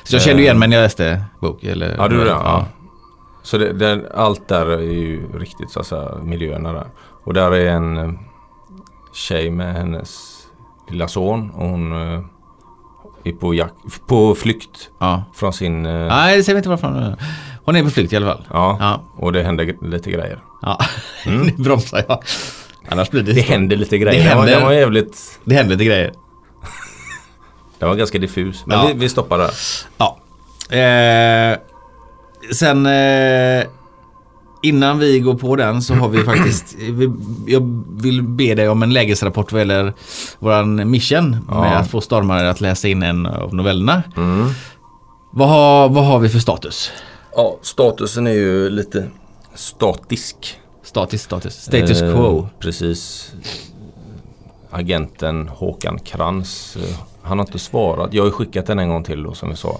[0.10, 1.63] Så jag kände igen mig när jag läste bok.
[1.63, 2.30] Eller, Ja, du det?
[2.30, 2.41] Ja.
[2.43, 2.65] ja.
[3.43, 6.88] Så det, det, allt där är ju riktigt så att säga, miljöerna där.
[7.26, 8.12] Och där är en eh,
[9.13, 10.38] tjej med hennes
[10.89, 12.19] lilla son och hon eh,
[13.24, 15.24] är på, jak- på flykt Ja.
[15.34, 15.86] från sin...
[15.86, 17.15] eh, Nej, det säger vi inte varifrån.
[17.65, 18.48] Hon är på flykt i alla fall.
[18.54, 19.02] ja, Ja.
[19.17, 20.43] och det händer lite grejer.
[20.62, 20.80] ja.
[21.26, 22.24] nu bromsar jag.
[22.89, 23.34] Annars blir det...
[23.34, 24.24] Det händer lite grejer.
[24.24, 25.39] Det händer- den var jävligt...
[25.43, 26.12] Det händer lite grejer.
[27.80, 28.63] Den var ganska diffus.
[28.65, 28.88] Men Ja.
[28.88, 29.52] vi, vi stoppar där.
[29.98, 30.18] Ja.
[30.78, 31.58] Eh,
[32.54, 32.86] sen...
[32.86, 33.63] Eh,
[34.62, 37.12] innan vi går på den så har vi faktiskt, vi,
[37.48, 39.94] jag vill be dig om en lägesrapport vad gäller
[40.39, 41.62] våran mission Ja.
[41.62, 44.04] med att få stormare att läsa in en av novellerna.
[45.32, 46.92] Vad, har, vad har vi för status?
[47.36, 49.08] Ja, statusen är ju lite
[49.56, 50.36] statisk.
[50.84, 52.50] Status, status, status Eh, quo.
[52.60, 53.32] Precis.
[54.72, 56.78] Agenten Håkan Krantz.
[57.24, 58.14] Han har inte svarat.
[58.14, 59.78] Jag har skickat den en gång till då som vi sa.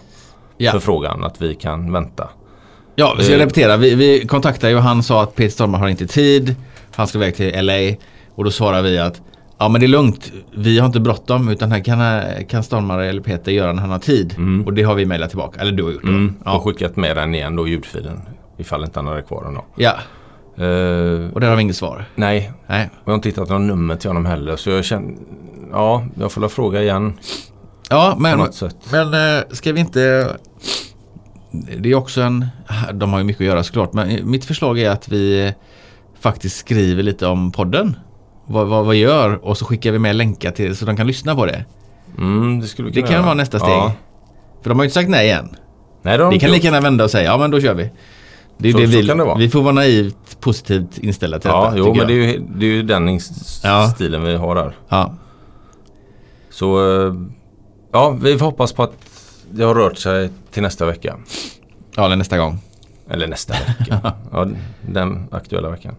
[0.58, 0.72] Ja.
[0.72, 2.30] Förfrågan att vi kan vänta.
[2.96, 3.44] Ja, så jag Eh.
[3.44, 3.78] repeterar.
[3.78, 6.56] Vi, vi kontaktade ju och han sa att Peter Stormare har inte tid.
[6.96, 7.96] Han ska iväg till LA.
[8.36, 9.22] Och då svarar vi att
[9.58, 10.32] ja men det är lugnt.
[10.56, 14.00] Vi har inte bråttom utan här kan, kan Stormare eller Peter göra när han har
[14.00, 14.36] tid.
[14.66, 15.62] Och det har vi mejlat tillbaka.
[15.62, 16.08] Eller du har gjort det.
[16.10, 16.36] Mm.
[16.46, 16.56] Ja.
[16.58, 18.22] Och skickat med den igen då, ljudfilen.
[18.58, 19.66] Ifall inte han hade kvar den då.
[19.76, 19.94] ja,
[20.60, 22.06] Eh, och där har vi inget svar.
[22.16, 22.90] nej, Nej.
[23.06, 24.56] jag har inte hittat något nummer till honom heller.
[24.56, 25.16] Så jag känner...
[25.72, 27.14] Ja, jag får väl fråga igen
[27.90, 28.48] Ja, men,
[28.92, 30.28] men eh, ska vi inte...
[31.78, 32.46] Det är också en...
[32.94, 33.94] De har ju mycket att göra såklart.
[33.94, 35.54] Men mitt förslag är att vi
[36.20, 37.96] faktiskt skriver lite om podden.
[38.46, 41.36] Vad, vad, vad gör och så skickar vi med länkar till så de kan lyssna
[41.36, 41.66] på det.
[42.18, 43.22] Mm, det skulle Det kan göra.
[43.22, 43.72] vara nästa steg.
[43.72, 43.92] Ja.
[44.62, 45.56] För de har ju inte sagt nej än.
[46.02, 47.92] Nej, det de inte kan lika gärna vända och säga ja men då kör vi.
[48.62, 51.78] Det är Så- det vi, det vi får vara naivt positivt inställda till Ja, detta.
[51.78, 53.20] jo, men det är, ju, det är ju den
[53.64, 53.92] Ja.
[53.96, 54.76] stilen vi har där.
[54.90, 55.14] Ja.
[56.52, 57.14] Så eh,
[57.94, 58.94] ja, vi får hoppas på att
[59.52, 61.18] det har rört sig till nästa vecka.
[61.96, 62.60] ja, eller nästa gång.
[63.10, 64.14] Eller nästa vecka.
[64.32, 64.48] ja,
[64.82, 65.96] den aktuella veckan.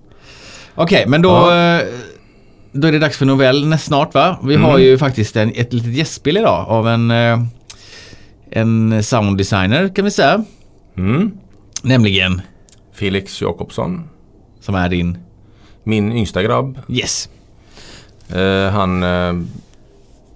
[0.75, 1.79] Okej, men då, Ja.
[1.81, 1.87] eh,
[2.73, 4.39] då är det dags för novell snart va?
[4.43, 4.65] Vi Mm.
[4.71, 7.39] har ju faktiskt en, ett litet gästspel idag av en, eh,
[8.51, 10.45] en sounddesigner kan vi säga.
[10.97, 11.31] Mm.
[11.83, 12.41] Nämligen,
[13.01, 14.09] Felix Jakobsson.
[14.61, 15.19] som är din
[15.85, 16.79] Min yngsta grabb.
[16.89, 17.29] Yes.
[18.29, 19.35] Eh, han, eh,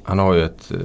[0.05, 0.79] han har ju ett eh,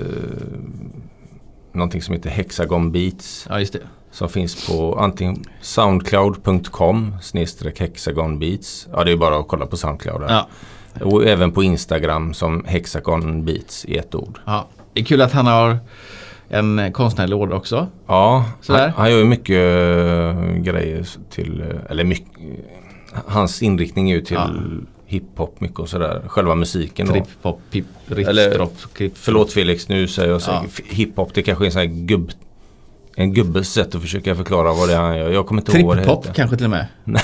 [1.72, 3.48] någonting som heter Hexagon Beats.
[3.50, 3.80] Ja, just det.
[4.12, 8.88] Som finns på antingen soundcloud.com snedstreck hexagon beats.
[8.92, 10.22] Ja det är bara att kolla på Soundcloud.
[10.30, 10.48] Ja.
[11.02, 14.40] Och även på Instagram som hexagon beats i ett ord.
[14.46, 14.68] Ja.
[14.94, 15.78] Det är kul att han har
[16.50, 17.88] en konstnärlig låda också.
[18.08, 22.40] Ja, han, han gör ju mycket eh, grejer till, eh, eller mycket,
[23.28, 24.50] hans inriktning är ju till Ja.
[25.06, 26.22] hiphop mycket och sådär.
[26.28, 27.14] Själva musiken då.
[27.14, 28.74] Tripp, pop, pip, riff, Eller- drop.
[29.14, 30.52] Förlåt Felix, nu säger jag så.
[30.52, 30.64] Ja.
[30.86, 32.32] Hiphop det kanske är en sån här gubb
[33.16, 35.30] en gubbes sätt att försöka förklara vad det är han gör.
[35.30, 36.34] Jag kommer inte ihåg vad det heter.
[36.34, 36.86] kanske till och med.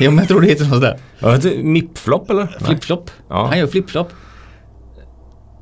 [0.00, 1.62] jo men jag tror det heter något sådär.
[1.62, 2.46] Mip-flop eller?
[2.60, 3.10] Flip-flop.
[3.28, 3.46] Ja.
[3.46, 4.08] Han gör flip-flop.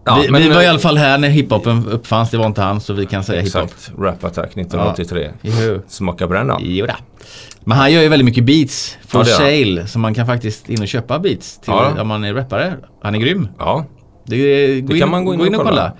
[0.04, 2.30] Ja, vi, men- vi var i alla fall här när hiphopen uppfanns.
[2.30, 3.62] Det var inte han så vi kan säga hiphop.
[3.64, 3.92] Exakt.
[3.98, 5.30] Rap Attack 1983.
[5.42, 5.82] Jo.
[5.88, 6.56] Smaka på den då.
[6.60, 6.92] Jodå.
[7.64, 9.86] Men han gör ju väldigt mycket beats for Ja, det sale.
[9.86, 12.00] Så man kan faktiskt in och köpa beats till Ja.
[12.00, 12.76] om man är rappare.
[13.02, 13.48] Han är grym.
[13.58, 13.84] Ja.
[14.26, 15.70] Det, gå kan man gå in gå och in och kolla.
[15.70, 15.92] kolla.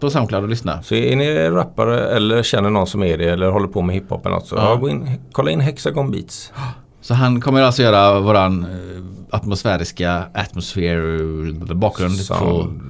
[0.00, 0.82] På Soundcloud och lyssna.
[0.82, 4.26] Så är ni rappare eller känner någon som är det eller håller på med hiphop
[4.26, 4.68] eller något så Ja.
[4.68, 4.74] ja.
[4.76, 6.52] gå in, kolla in Hexagon Beats.
[7.00, 12.80] Så han kommer alltså göra våran eh, atmosfäriska atmosfär bakgrund Sound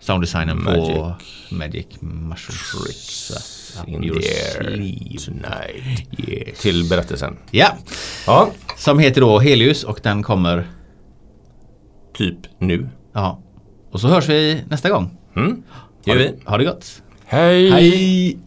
[0.00, 1.14] sounddesignen på
[1.50, 1.86] Magic.
[2.00, 3.32] Mushroom Tricks.
[3.86, 5.18] in Your sleeve.
[5.24, 6.06] tonight.
[6.28, 6.58] Yes.
[6.60, 7.36] Till berättelsen.
[7.50, 7.76] Ja,
[8.26, 10.68] Ja, som heter då Helius och den kommer,
[12.18, 12.88] typ nu.
[13.12, 13.40] ja.
[13.90, 15.10] Och så hörs vi nästa gång.
[15.36, 15.62] Mm.
[16.04, 16.28] Gör Ha vi.
[16.28, 17.02] det, ha det gott.
[17.24, 17.70] Hej!
[17.70, 18.38] Hej!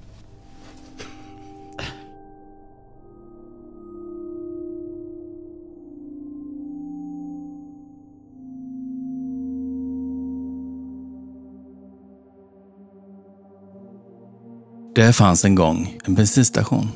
[14.96, 16.88] Där fanns en gång en bensinstation.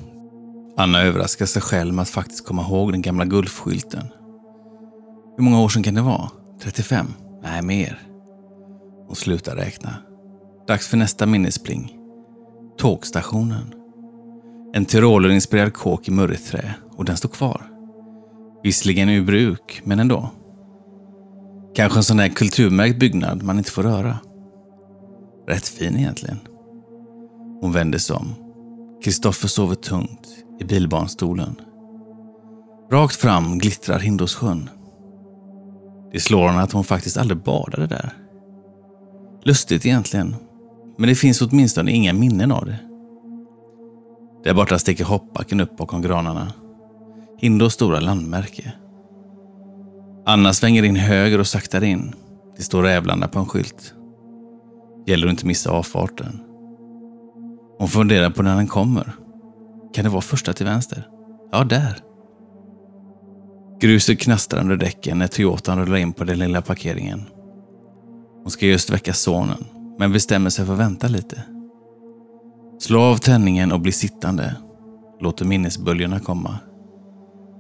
[0.78, 4.08] Anna överraskade sig själv med att faktiskt komma ihåg den gamla Gulfskylten.
[5.38, 6.32] Hur många år sedan kan det vara?
[6.62, 7.14] 35?
[7.44, 8.02] Nej, mer.
[9.08, 9.94] Hon slutar räkna.
[10.68, 11.98] Dags för nästa minnespling.
[12.78, 13.74] Tågstationen.
[14.74, 17.62] En Tyroler-inspirerad kåk i murrigt trä och den står kvar.
[18.64, 20.30] Visserligen ur bruk, men ändå.
[21.76, 24.18] Kanske en sån där kulturmärkt byggnad man inte får röra.
[25.48, 26.40] Rätt fin egentligen.
[27.62, 28.36] Hon vänder sig om.
[29.04, 30.28] Kristoffer sover tungt
[30.60, 31.56] i bilbarnstolen.
[32.92, 34.70] Rakt fram glittrar Hindåssjön.
[36.12, 38.14] Det slår henne att hon faktiskt aldrig badade där.
[39.44, 40.36] Lustigt egentligen,
[40.98, 42.80] men det finns åtminstone inga minnen av det.
[44.44, 46.54] Där borta sticker hoppbacken upp bakom granarna.
[47.38, 48.74] Hindås stora landmärke.
[50.26, 52.14] Anna svänger in höger och saktar in.
[52.58, 53.94] Det står Rävlanda på en skylt.
[55.06, 56.47] Gäller att inte missa avfarten.
[57.78, 59.16] Hon funderar på när den kommer.
[59.94, 61.08] Kan det vara första till vänster?
[61.52, 61.98] Ja, där.
[63.80, 67.24] Gruset knastrar under däcken när Toyotan rullar in på den lilla parkeringen.
[68.44, 69.66] Hon ska just väcka sonen,
[70.00, 71.44] men bestämmer sig för att vänta lite.
[72.80, 74.56] Slå av tändningen och bli sittande.
[75.20, 76.60] Låter minnesböljorna komma.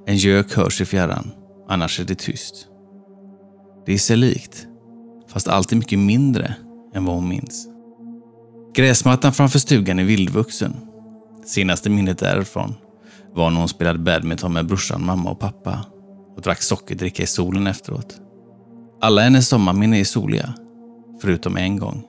[0.05, 1.31] En gök hörs i fjärran,
[1.69, 2.67] annars är det tyst.
[3.85, 4.67] Det är sig likt,
[5.27, 6.55] fast allt är mycket mindre
[6.93, 7.67] än vad hon minns.
[8.73, 10.75] Gräsmattan framför stugan är vildvuxen.
[11.45, 12.75] Senaste minnet därifrån
[13.33, 15.85] var när hon spelade badminton med brorsan, mamma och pappa
[16.35, 18.17] och drack sockerdricka i solen efteråt.
[19.01, 20.53] Alla hennes sommarminnen är soliga,
[21.21, 22.03] förutom en gång.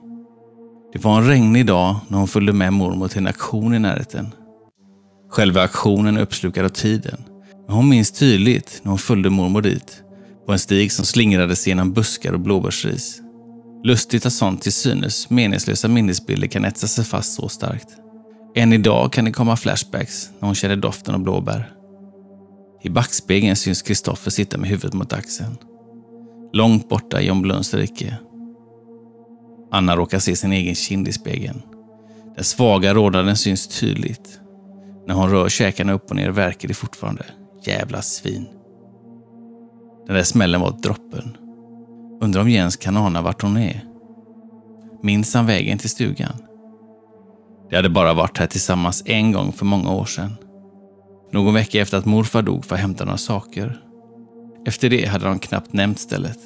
[0.93, 4.27] Det var en regnig dag när hon följde med mormor till en aktion i närheten.
[5.29, 7.23] Själva aktionen är uppslukad av tiden,
[7.67, 10.03] men hon minns tydligt när hon följde mormor dit
[10.45, 13.21] på en stig som slingrade sig genom buskar och blåbärsris.
[13.83, 17.87] Lustigt att sånt till synes meningslösa minnesbilder kan etsa sig fast så starkt.
[18.55, 21.73] Än idag kan det komma flashbacks när hon känner doften av blåbär.
[22.83, 25.57] I backspegeln syns Kristoffer sitta med huvudet mot axeln.
[26.53, 28.17] Långt borta i John Blunds rike.
[29.71, 31.61] Anna råkar se sin egen kind i spegeln.
[32.35, 34.39] Den svaga rodnaden syns tydligt.
[35.07, 37.25] När hon rör käkarna upp och ner verkar det fortfarande.
[37.65, 38.45] Jävla svin.
[40.07, 41.37] Den där smällen var droppen.
[42.21, 43.83] Undrar om Jens kan ana vart hon är.
[45.03, 46.33] Minns han vägen till stugan?
[47.69, 50.35] De hade bara varit här tillsammans en gång för många år sedan.
[51.31, 53.81] Någon vecka efter att morfar dog för att hämta några saker.
[54.65, 56.39] Efter det hade de knappt nämnt stället.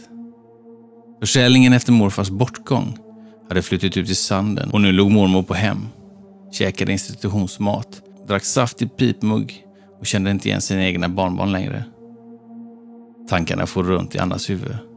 [1.20, 2.98] Försäljningen efter morfars bortgång
[3.50, 5.88] hade flyttat ut i sanden och nu låg mormor på hem.
[6.52, 9.66] Käkade institutionsmat, drack saftig pipmugg
[10.00, 11.84] och kände inte igen sina egna barnbarn längre.
[13.30, 14.92] Tankarna for runt i Annas huvud.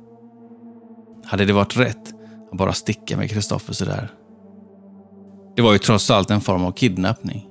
[1.26, 2.14] Hade det varit rätt
[2.52, 4.12] att bara sticka med Kristoffer sådär?
[5.56, 7.46] Det var ju trots allt en form av kidnappning.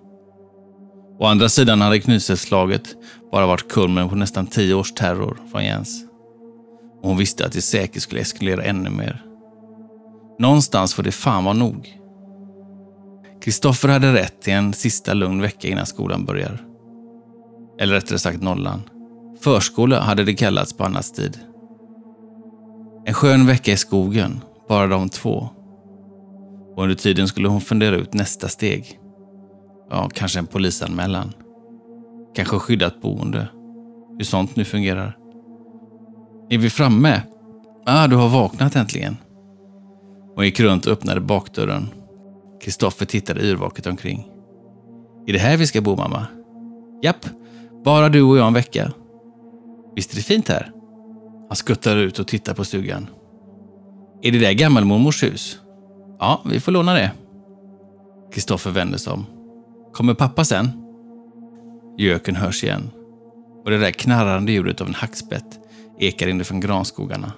[1.19, 2.95] Å andra sidan hade Knuselslaget
[3.31, 6.03] bara varit kulmen på nästan tio års terror från Jens.
[7.01, 9.21] Och hon visste att det säkert skulle eskalera ännu mer.
[10.39, 11.99] Någonstans får det fan vara nog.
[13.41, 16.65] Kristoffer hade rätt till en sista lugn vecka innan skolan börjar.
[17.79, 18.81] Eller rättare sagt nollan.
[19.41, 21.39] Förskola hade det kallats på annans tid.
[23.07, 25.49] En skön vecka i skogen, bara de två.
[26.75, 28.99] Och under tiden skulle hon fundera ut nästa steg.
[29.89, 31.33] Ja, kanske en polisanmälan.
[32.35, 33.47] Kanske skyddat boende.
[34.17, 35.17] Hur sånt nu fungerar.
[36.49, 37.21] Är vi framme?
[37.85, 39.17] Ah, du har vaknat äntligen.
[40.35, 41.87] Hon gick runt och öppnade bakdörren.
[42.61, 44.27] Kristoffer tittade yrvaket omkring.
[45.27, 46.27] Är det här vi ska bo, mamma?
[47.03, 47.25] Japp,
[47.83, 48.91] bara du och jag en vecka.
[49.95, 50.71] Visst är det fint här?
[51.55, 53.07] Han skuttar ut och tittar på stugan.
[54.21, 55.59] Är det där gammelmormors hus?
[56.19, 57.11] Ja, vi får låna det.
[58.33, 59.25] Kristoffer vänder sig om.
[59.93, 60.71] Kommer pappa sen?
[61.97, 62.91] Göken hörs igen.
[63.63, 65.59] Och det där knarrande ljudet av en hackspett
[65.99, 67.31] ekar inifrån granskogarna.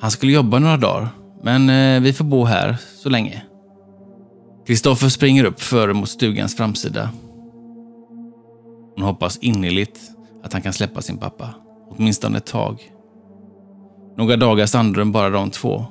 [0.00, 1.08] Han skulle jobba några dagar,
[1.42, 3.42] men eh, vi får bo här så länge.
[4.66, 7.10] Kristoffer springer upp före mot stugans framsida.
[8.96, 10.00] Hon hoppas innerligt
[10.44, 11.54] att han kan släppa sin pappa,
[11.90, 12.90] åtminstone ett tag.
[14.16, 15.86] Några dagars andrum bara de två.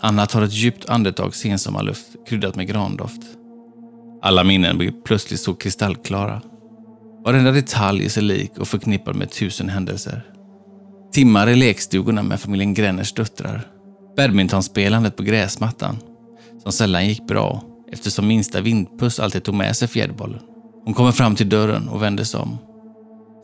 [0.00, 3.22] Anna tar ett djupt andetag sensommarluft kryddat med grandoft.
[4.22, 6.42] Alla minnen blir plötsligt så kristallklara.
[7.24, 10.22] Varenda detalj är sig lik och förknippad med tusen händelser.
[11.12, 13.66] Timmar i lekstugorna med familjen Grenners döttrar.
[14.16, 15.96] Badmintonspelandet på gräsmattan,
[16.62, 20.40] som sällan gick bra eftersom minsta vindpuss alltid tog med sig fjäderbollen.
[20.84, 22.58] Hon kommer fram till dörren och vänder sig om.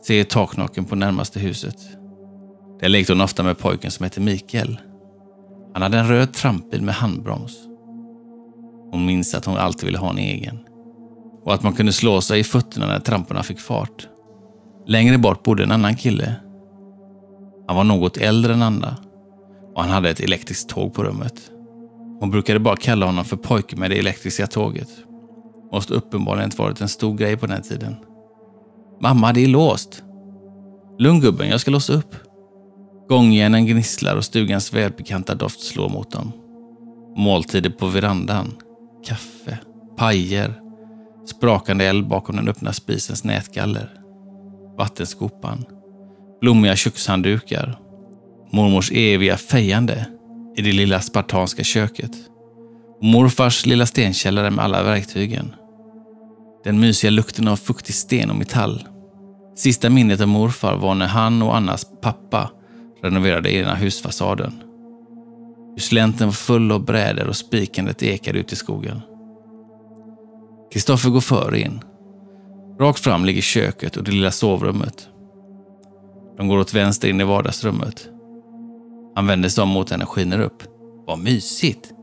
[0.07, 1.75] Ser taknocken på närmaste huset.
[2.79, 4.79] Där lekte hon ofta med pojken som hette Mikael.
[5.73, 7.57] Han hade en röd trampbil med handbroms.
[8.91, 10.59] Hon minns att hon alltid ville ha en egen.
[11.43, 14.07] Och att man kunde slå sig i fötterna när tramporna fick fart.
[14.87, 16.35] Längre bort bodde en annan kille.
[17.67, 18.97] Han var något äldre än Anna
[19.75, 21.51] och han hade ett elektriskt tåg på rummet.
[22.19, 24.89] Hon brukade bara kalla honom för pojken med det elektriska tåget.
[25.71, 27.95] Måste uppenbarligen inte varit en stor grej på den tiden.
[29.01, 30.03] Mamma, det är låst.
[30.99, 32.28] Lugn gubben, jag ska låsa upp.
[33.09, 36.31] Gångjärnen gnisslar och stugans välbekanta doft slår mot dem.
[37.15, 38.53] Måltider på verandan.
[39.05, 39.57] Kaffe.
[39.97, 40.53] Pajer.
[41.25, 43.89] Sprakande eld bakom den öppna spisens nätgaller.
[44.77, 45.65] Vattenskopan.
[46.41, 47.79] Blommiga kökshanddukar.
[48.51, 50.05] Mormors eviga fejande
[50.57, 52.11] i det lilla spartanska köket.
[53.01, 55.55] Morfars lilla stenkällare med alla verktygen.
[56.63, 58.87] Den mysiga lukten av fuktig sten och metall.
[59.55, 62.49] Sista minnet av morfar var när han och Annas pappa
[63.01, 64.53] renoverade ena husfasaden.
[65.77, 69.01] Slänten var full av brädor och spikandet ekade ut i skogen.
[70.71, 71.81] Kristoffer går före in.
[72.79, 75.09] Rakt fram ligger köket och det lilla sovrummet.
[76.37, 78.09] De går åt vänster in i vardagsrummet.
[79.15, 80.63] Han vänder sig om mot henne och skiner upp.
[81.07, 81.93] Vad mysigt!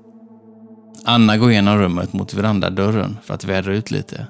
[1.05, 4.27] Anna går igenom rummet mot verandadörren för att vädra ut lite.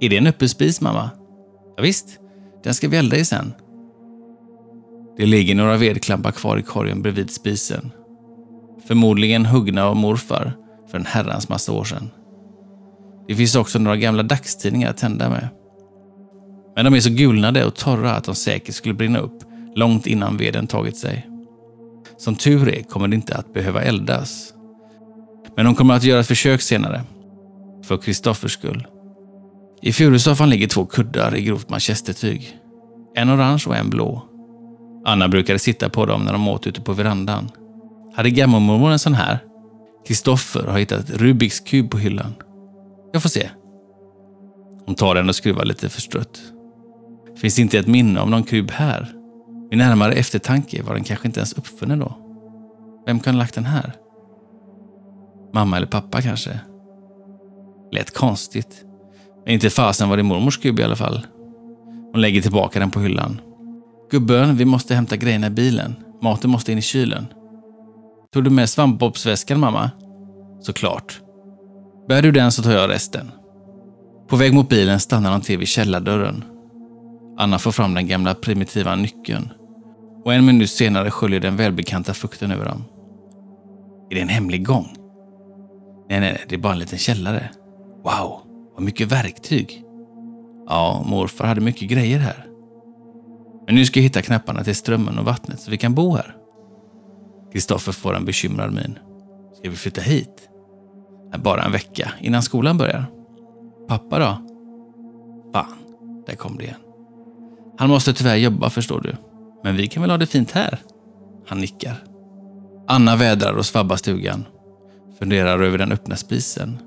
[0.00, 1.10] Är det en öppen spis, mamma?
[1.76, 2.18] Ja, visst.
[2.62, 3.52] Den ska vi elda i sen.
[5.16, 7.90] Det ligger några vedklampar kvar i korgen bredvid spisen.
[8.86, 10.52] Förmodligen huggna av morfar
[10.90, 12.10] för en herrans massa år sedan.
[13.28, 15.48] Det finns också några gamla dagstidningar att tända med.
[16.76, 19.42] Men de är så gulnade och torra att de säkert skulle brinna upp
[19.74, 21.26] långt innan veden tagit sig.
[22.16, 24.54] Som tur är kommer det inte att behöva eldas.
[25.56, 27.02] Men de kommer att göra ett försök senare.
[27.84, 28.86] För Kristoffers skull.
[29.82, 32.58] I furusoffan ligger två kuddar i grovt manchestertyg.
[33.14, 34.22] En orange och en blå.
[35.04, 37.50] Anna brukade sitta på dem när de åt ute på verandan.
[38.14, 39.38] Hade gammelmormor en sån här?
[40.06, 42.34] Kristoffer har hittat Rubiks kub på hyllan.
[43.12, 43.48] Jag får se.
[44.86, 46.42] Hon tar den och skruvar lite förstrött.
[47.36, 49.12] Finns inte ett minne om någon kub här?
[49.70, 52.18] Vid närmare eftertanke var den kanske inte ens uppfunnen då.
[53.06, 53.92] Vem kan ha lagt den här?
[55.54, 56.60] Mamma eller pappa kanske?
[57.92, 58.84] Lät konstigt.
[59.44, 61.26] Men inte fasen var det mormors kub i alla fall.
[62.12, 63.40] Hon lägger tillbaka den på hyllan.
[64.10, 65.94] Gubben, vi måste hämta grejerna i bilen.
[66.22, 67.26] Maten måste in i kylen.
[68.32, 69.90] Tog du med svampbobsväskan, mamma?
[70.60, 71.20] Såklart.
[72.08, 73.30] Bär du den så tar jag resten.
[74.28, 76.44] På väg mot bilen stannar de till vid källardörren.
[77.38, 79.48] Anna får fram den gamla primitiva nyckeln.
[80.24, 82.84] Och en minut senare sköljer den välbekanta fukten över dem.
[84.10, 84.96] Är det en hemlig gång?
[86.10, 87.50] Nej, nej, det är bara en liten källare.
[88.04, 88.40] Wow,
[88.74, 89.82] vad mycket verktyg.
[90.66, 92.46] Ja, morfar hade mycket grejer här.
[93.66, 96.36] Men nu ska jag hitta knapparna till strömmen och vattnet så vi kan bo här.
[97.52, 98.98] Kristoffer får en bekymrad min.
[99.58, 100.48] Ska vi flytta hit?
[101.38, 103.06] Bara en vecka innan skolan börjar.
[103.88, 104.38] Pappa då?
[105.52, 105.76] Fan,
[106.26, 106.80] där kom det igen.
[107.78, 109.16] Han måste tyvärr jobba förstår du.
[109.64, 110.78] Men vi kan väl ha det fint här?
[111.46, 112.04] Han nickar.
[112.88, 114.44] Anna vädrar och svabbar stugan.
[115.18, 116.78] Funderar över den öppna spisen.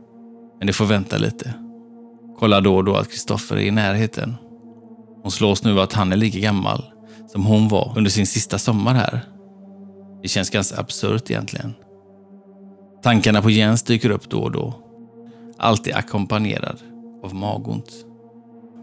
[0.57, 1.53] Men det får vänta lite.
[2.39, 4.35] Kollar då och då att Kristoffer är i närheten.
[5.27, 6.83] Hon slås nu att han är lika gammal
[7.27, 9.21] som hon var under sin sista sommar här.
[10.21, 11.73] Det känns ganska absurt egentligen.
[13.03, 14.73] Tankarna på Jens dyker upp då och då.
[15.57, 16.77] Alltid ackompanjerad
[17.23, 17.91] av magont.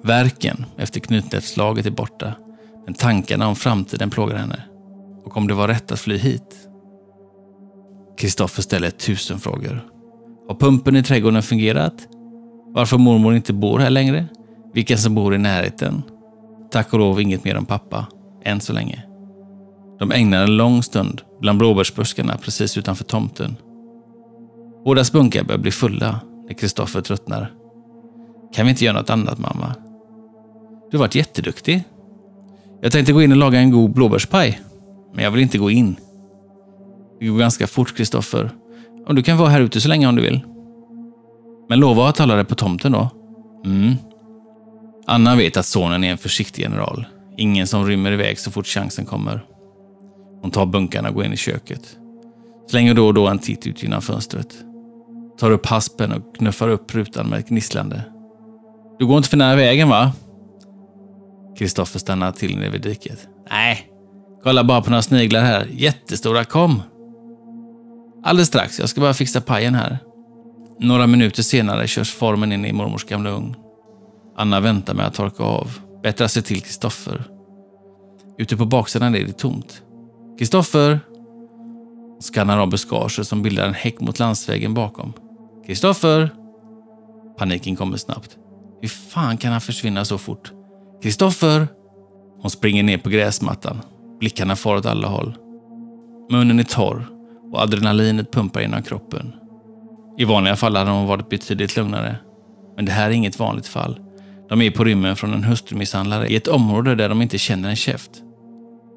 [0.02, 2.34] Verken efter knytnävsslaget är borta,
[2.84, 4.62] men tankarna om framtiden plågar henne.
[5.24, 6.56] Och om det var rätt att fly hit?
[8.18, 9.84] Kristoffer ställer tusen frågor.
[10.48, 12.08] Har pumpen i trädgården fungerat?
[12.66, 14.26] Varför mormor inte bor här längre?
[14.74, 16.02] Vilka som bor i närheten?
[16.74, 18.06] Tack och lov inget mer om pappa,
[18.44, 19.04] än så länge.
[19.98, 23.56] De ägnar en lång stund bland blåbärsbuskarna precis utanför tomten.
[24.84, 27.52] Bådas bunkar börjar bli fulla när Kristoffer tröttnar.
[28.54, 29.74] Kan vi inte göra något annat, mamma?
[30.90, 31.84] Du har varit jätteduktig.
[32.80, 34.60] Jag tänkte gå in och laga en god blåbärspaj,
[35.14, 35.96] men jag vill inte gå in.
[37.20, 38.50] Det går ganska fort, Kristoffer.
[39.08, 40.40] Du kan vara här ute så länge om du vill.
[41.68, 43.10] Men lova att hålla dig på tomten då.
[43.64, 43.94] Mm.
[45.06, 47.06] Anna vet att sonen är en försiktig general.
[47.36, 49.44] Ingen som rymmer iväg så fort chansen kommer.
[50.42, 51.96] Hon tar bunkarna och går in i köket.
[52.70, 54.48] Slänger då och då en titt ut genom fönstret.
[55.38, 58.02] Tar upp haspen och knuffar upp rutan med ett gnisslande.
[58.98, 60.12] Du går inte för nära vägen va?
[61.58, 63.28] Kristoffer stannar till nere vid diket.
[63.50, 63.86] Nej,
[64.42, 65.68] kolla bara på några sniglar här.
[65.72, 66.82] Jättestora, kom!
[68.24, 69.98] Alldeles strax, jag ska bara fixa pajen här.
[70.80, 73.56] Några minuter senare körs formen in i mormors gamla ugn.
[74.36, 77.24] Anna väntar med att torka av, bättrar sig till Kristoffer.
[78.38, 79.82] Ute på baksidan är det tomt.
[80.38, 81.00] Kristoffer!
[82.20, 85.12] Skannar av buskaget som bildar en häck mot landsvägen bakom.
[85.66, 86.30] Kristoffer!
[87.38, 88.36] Paniken kommer snabbt.
[88.80, 90.52] Hur fan kan han försvinna så fort?
[91.02, 91.68] Kristoffer!
[92.40, 93.80] Hon springer ner på gräsmattan.
[94.20, 95.36] Blickarna far åt alla håll.
[96.30, 97.06] Munnen är torr
[97.52, 99.32] och adrenalinet pumpar genom kroppen.
[100.18, 102.16] I vanliga fall hade hon varit betydligt lugnare.
[102.76, 104.03] Men det här är inget vanligt fall.
[104.48, 107.76] De är på rymmen från en hustrumisshandlare i ett område där de inte känner en
[107.76, 108.10] käft.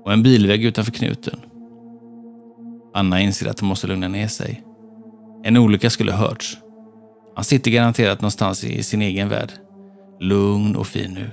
[0.04, 1.40] Och en bilväg utanför knuten.
[2.94, 4.64] Anna inser att hon måste lugna ner sig.
[5.44, 6.58] En olycka skulle hörts.
[7.36, 9.52] Han sitter garanterat någonstans i sin egen värld.
[10.20, 11.32] Lugn och fin nu.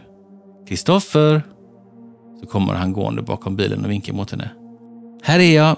[0.68, 1.42] Kristoffer!
[2.40, 4.50] Så kommer han gående bakom bilen och vinkar mot henne.
[5.22, 5.76] Här är jag!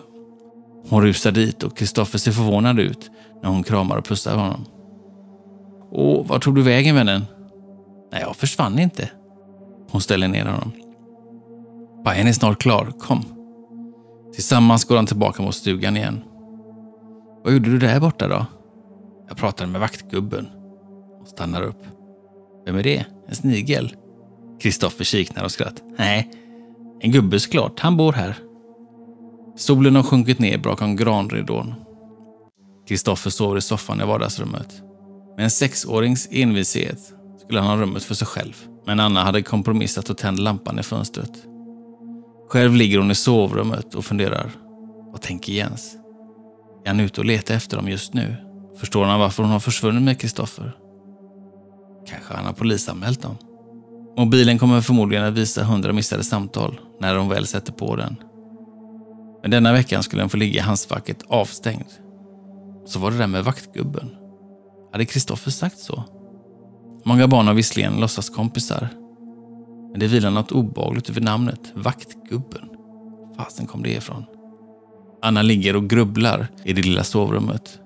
[0.88, 3.11] Hon rusar dit och Kristoffer ser förvånad ut
[3.42, 4.65] när hon kramar och pussar honom.
[5.90, 7.23] Åh, var tog du vägen vännen?
[8.13, 9.11] Nej, jag försvann inte.
[9.90, 10.73] Hon ställer ner honom.
[12.04, 13.25] Pajen är snart klar, kom.
[14.35, 16.23] Tillsammans går han tillbaka mot stugan igen.
[17.44, 18.46] Vad gjorde du där borta då?
[19.29, 20.48] Jag pratade med vaktgubben.
[21.19, 21.83] Hon stannar upp.
[22.67, 23.04] Vem är det?
[23.29, 23.94] En snigel?
[24.61, 25.83] Kristoffer kiknar och skratt.
[25.98, 26.31] Nej,
[27.00, 27.81] en gubbe såklart.
[27.81, 28.37] Han bor här.
[29.57, 31.75] Solen har sjunkit ner bakom granridån.
[32.88, 34.83] Kristoffer sover i soffan i vardagsrummet.
[35.37, 37.13] Med en sexårings envishet
[37.47, 38.67] skulle han ha rummet för sig själv.
[38.87, 41.33] Men Anna hade kompromissat och tänd lampan i fönstret.
[42.49, 44.51] Själv ligger hon i sovrummet och funderar.
[45.13, 45.97] Vad tänker Jens?
[46.85, 48.37] Är han ute och letar efter dem just nu?
[48.81, 50.77] Förstår han varför hon har försvunnit med Kristoffer?
[52.09, 53.37] Kanske han har polisanmält dem?
[54.19, 58.17] Mobilen kommer förmodligen att visa hundra missade samtal när de väl sätter på den.
[59.42, 61.88] Men denna veckan skulle den få ligga i handskfacket avstängd.
[62.87, 64.11] Så var det där med vaktgubben.
[64.92, 66.05] Hade Kristoffer sagt så?
[67.07, 68.88] Många barn har visserligen låtsaskompisar.
[69.90, 72.69] Men det vilar något obagligt över namnet Vaktgubben.
[73.37, 74.25] Fasen kom det ifrån?
[75.23, 77.79] Anna ligger och grubblar i det lilla sovrummet.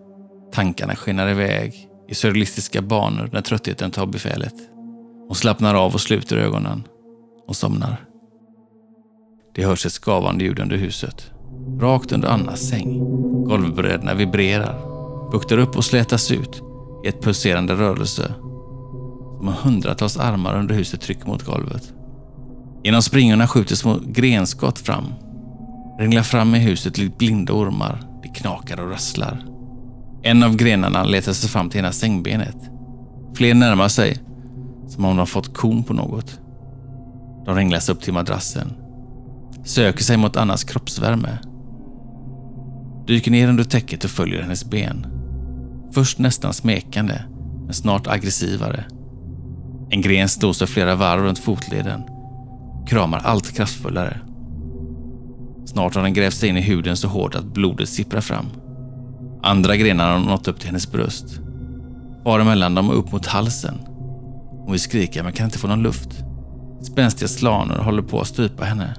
[0.53, 4.55] Tankarna skenar iväg i surrealistiska banor när tröttheten tar befälet.
[5.27, 6.83] Hon slappnar av och sluter ögonen
[7.47, 8.05] och somnar.
[9.55, 11.31] Det hörs ett skavande ljud under huset.
[11.81, 12.99] Rakt under Annas säng.
[13.45, 14.81] Golvbrädorna vibrerar,
[15.31, 16.63] buktar upp och slätas ut
[17.05, 18.35] i ett pulserande rörelse
[19.43, 21.93] med hundratals armar under huset trycker mot golvet.
[22.85, 25.05] Genom springorna skjuter små grenskott fram.
[25.99, 28.03] Ringlar fram i huset likt blinda ormar.
[28.23, 29.45] Det knakar och rasslar.
[30.23, 32.57] En av grenarna letar sig fram till ena sängbenet.
[33.35, 34.17] Fler närmar sig,
[34.89, 36.41] som om de fått kon på något.
[37.47, 38.73] De ringlas upp till madrassen.
[39.65, 41.39] Söker sig mot Annas kroppsvärme.
[43.07, 45.07] Dyker ner under täcket och följer hennes ben.
[45.93, 47.23] Först nästan smekande,
[47.65, 48.85] men snart aggressivare.
[49.91, 52.03] En gren står sig flera varv runt fotleden.
[52.89, 54.21] Kramar allt kraftfullare.
[55.67, 58.47] Snart har den grävt sig in i huden så hårt att blodet sipprar fram.
[59.43, 61.41] Andra grenar har nått upp till hennes bröst.
[62.25, 63.75] Far emellan dem och upp mot halsen.
[64.51, 66.09] Hon vill skrika men kan inte få någon luft.
[66.83, 68.95] Spänstiga slanor håller på att strypa henne.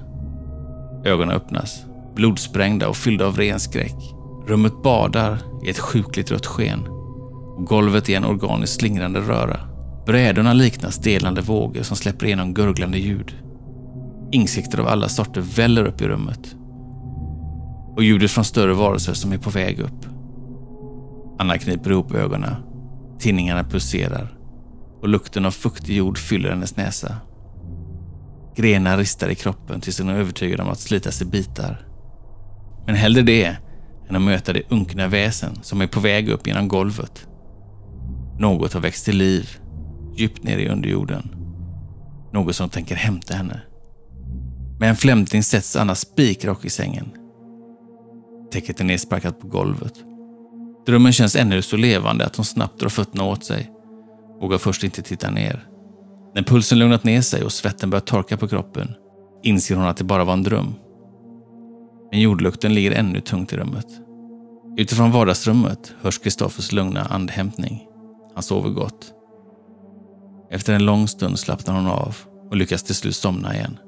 [1.04, 1.84] Ögonen öppnas,
[2.14, 3.96] blodsprängda och fyllda av ren skräck.
[4.46, 6.80] Rummet badar i ett sjukligt rött sken
[7.56, 9.71] och golvet är en organiskt slingrande röra.
[10.06, 13.34] Brädorna liknar stelande vågor som släpper igenom gurglande ljud.
[14.32, 16.56] Insikter av alla sorter väller upp i rummet.
[17.96, 20.06] Och ljudet från större varelser som är på väg upp.
[21.38, 22.54] Anna kniper ihop ögonen.
[23.18, 24.38] Tinningarna pulserar
[25.02, 27.16] och lukten av fuktig jord fyller hennes näsa.
[28.56, 31.86] Grenar ristar i kroppen tills hon är övertygad om att slitas i bitar.
[32.86, 33.56] Men hellre det
[34.08, 37.26] än att möta det unkna väsen som är på väg upp genom golvet.
[38.38, 39.61] Något har växt till liv
[40.16, 41.34] djupt ner i underjorden.
[42.32, 43.60] Något som tänker hämta henne.
[44.80, 47.08] Med en flämtning sätts Anna spikrak i sängen.
[48.52, 49.94] Täcket är nedsparkat på golvet.
[50.86, 53.70] Drömmen känns ännu så levande att hon snabbt drar fötterna åt sig.
[54.40, 55.66] Vågar först inte titta ner.
[56.34, 58.94] När pulsen lugnat ner sig och svetten börjar torka på kroppen
[59.42, 60.74] inser hon att det bara var en dröm.
[62.10, 63.86] Men jordlukten ligger ännu tungt i rummet.
[64.76, 67.86] Utifrån vardagsrummet hörs Kristoffers lugna andhämtning.
[68.34, 69.12] Han sover gott.
[70.52, 72.16] Efter en lång stund slappnar hon av
[72.50, 73.78] och lyckas till slut somna igen.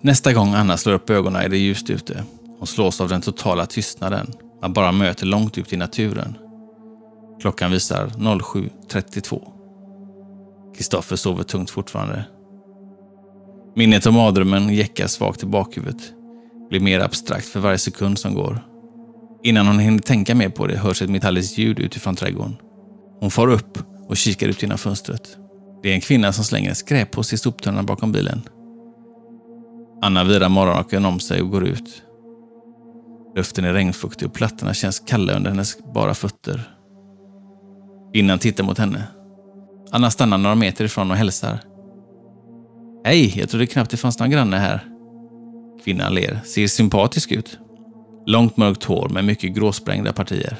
[0.00, 2.24] Nästa gång Anna slår upp ögonen är det ljust ute.
[2.58, 4.32] Hon slås av den totala tystnaden.
[4.62, 6.38] Man bara möter långt ut i naturen.
[7.40, 9.42] Klockan visar 07.32.
[10.76, 12.24] Kristoffer sover tungt fortfarande.
[13.76, 16.12] Minnet om mardrömmen jäckar svagt i bakhuvudet.
[16.70, 18.64] Blir mer abstrakt för varje sekund som går.
[19.42, 22.56] Innan hon hinner tänka mer på det hörs ett metalliskt ljud utifrån trädgården.
[23.20, 25.36] Hon far upp och kikar ut genom fönstret.
[25.82, 28.42] Det är en kvinna som slänger en skräppåse i soptunnan bakom bilen.
[30.02, 32.02] Anna virar morgonrocken om sig och går ut.
[33.36, 36.70] Luften är regnfuktig och plattorna känns kalla under hennes bara fötter.
[38.12, 39.04] Kvinnan tittar mot henne.
[39.90, 41.58] Anna stannar några meter ifrån och hälsar.
[43.04, 44.86] Hej, jag trodde knappt det fanns någon granne här.
[45.84, 47.58] Kvinnan ler, ser sympatisk ut.
[48.26, 50.56] Långt mörkt hår med mycket gråsprängda partier.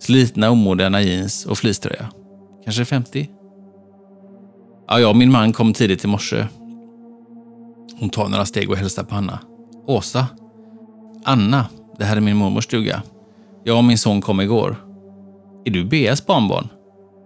[0.00, 2.10] Slitna omoderna jeans och fleecetröja.
[2.66, 3.28] Kanske 50?
[4.88, 6.46] Ja, jag och min man kom tidigt i morse.
[8.00, 9.38] Hon tar några steg och hälsar på Anna.
[9.86, 10.26] Åsa.
[11.24, 11.66] Anna,
[11.98, 13.02] det här är min mormors stuga.
[13.64, 14.76] Jag och min son kom igår.
[15.64, 16.68] Är du Beas barnbarn?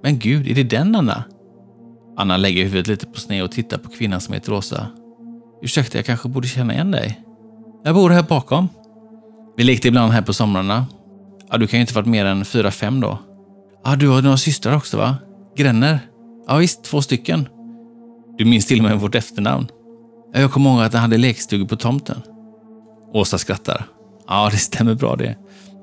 [0.03, 1.25] Men gud, är det den Anna?
[2.17, 4.87] Anna lägger huvudet lite på sned och tittar på kvinnan som heter Åsa.
[5.63, 7.21] Ursäkta, jag kanske borde känna igen dig?
[7.85, 8.69] Jag bor här bakom.
[9.57, 10.87] Vi lekte ibland här på somrarna.
[11.51, 13.19] Ja, du kan ju inte varit mer än fyra, fem då.
[13.85, 15.17] Ja, du har några systrar också va?
[15.61, 16.01] Gränner?
[16.49, 17.49] Ja visst, två stycken.
[18.39, 19.67] Du minns till och med vårt efternamn.
[20.35, 22.23] Jag kommer ihåg att han hade lekstugor på tomten.
[23.13, 23.85] Åsa skrattar.
[24.29, 25.37] Ja, det stämmer bra det.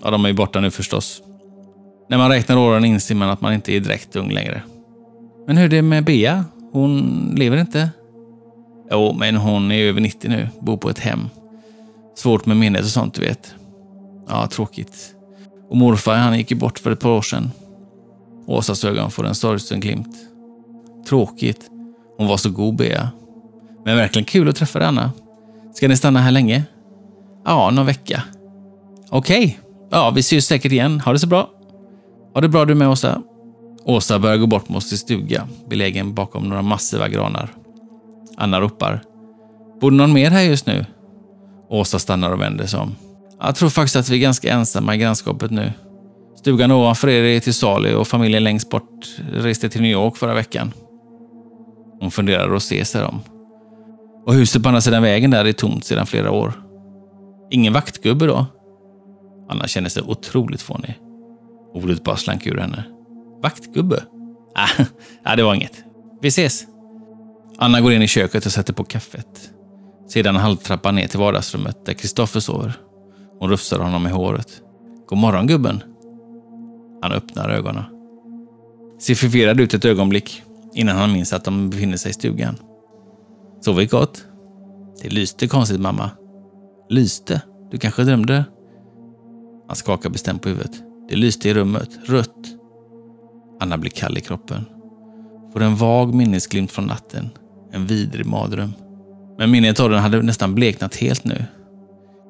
[0.03, 1.21] Ja, de är ju borta nu förstås.
[2.09, 4.61] När man räknar åren inser man att man inte är direkt ung längre.
[5.47, 6.45] Men hur är det med Bea?
[6.71, 7.89] Hon lever inte?
[8.91, 11.29] Jo, men hon är över 90 nu, bor på ett hem.
[12.15, 13.55] Svårt med minnet och sånt, du vet.
[14.27, 15.15] Ja, tråkigt.
[15.69, 17.51] Och morfar, han gick ju bort för ett par år sedan.
[18.47, 20.15] Åsas ögon får en sorgsen glimt.
[21.07, 21.69] Tråkigt.
[22.17, 23.09] Hon var så god, Bea.
[23.85, 25.11] Men verkligen kul att träffa dig, Anna.
[25.73, 26.63] Ska ni stanna här länge?
[27.45, 28.23] Ja, någon vecka.
[29.09, 29.45] Okej.
[29.45, 29.53] Okay.
[29.89, 30.99] Ja, vi syns säkert igen.
[30.99, 31.49] Ha det så bra.
[32.33, 33.21] Ha det bra du med, Åsa.
[33.83, 37.53] Åsa börjar gå bort mot sin stuga, belägen bakom några massiva granar.
[38.37, 39.01] Anna ropar.
[39.81, 40.85] Bor det någon mer här just nu?
[41.69, 42.95] Åsa stannar och vänder sig om.
[43.39, 45.73] Jag tror faktiskt att vi är ganska ensamma i grannskapet nu.
[46.47, 50.33] Stugan ovanför er är till salu och familjen längst bort reste till New York förra
[50.33, 50.71] veckan.
[51.99, 53.21] Hon funderar och ser sig om.
[54.25, 56.53] Och huset på andra sidan vägen där är tomt sedan flera år.
[57.51, 58.45] Ingen vaktgubbe då?
[59.49, 60.99] Anna känner sig otroligt fånig.
[61.73, 62.83] Ordet bara slank ur henne.
[63.43, 64.03] Vaktgubbe?
[65.23, 65.83] Ah, det var inget.
[66.21, 66.65] Vi ses.
[67.57, 69.51] Anna går in i köket och sätter på kaffet.
[70.09, 72.73] Sedan halvtrappan ner till vardagsrummet där Kristoffer sover.
[73.39, 74.61] Hon rufsar honom i håret.
[75.07, 75.83] God morgon gubben.
[77.01, 77.83] Han öppnar ögonen.
[78.99, 80.43] Ser förvirrad ut ett ögonblick
[80.73, 82.55] innan han minns att de befinner sig i stugan.
[83.61, 84.25] Sovit gott?
[85.01, 86.09] Det lyste konstigt mamma.
[86.89, 87.41] Lyste?
[87.71, 88.45] Du kanske drömde?
[89.67, 90.83] Han skakar bestämt på huvudet.
[91.09, 92.35] Det lyste i rummet, rött.
[93.59, 94.65] Anna blir kall i kroppen.
[95.53, 97.29] Får en vag minnesglimt från natten.
[97.71, 98.73] En vidrig mardröm.
[99.37, 101.45] Men minnet av den hade nästan bleknat helt nu.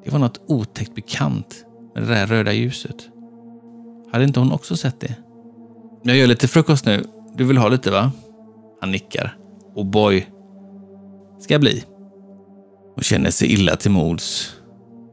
[0.04, 1.64] Det var något otäckt bekant
[1.94, 3.08] med det där röda ljuset.
[4.12, 5.14] Hade inte hon också sett det?
[6.02, 7.04] Jag gör lite frukost nu.
[7.34, 8.12] Du vill ha lite va?
[8.80, 9.36] Han nickar.
[9.74, 10.26] Och boy.
[11.40, 11.84] Ska bli.
[12.94, 14.54] Hon känner sig illa till mods.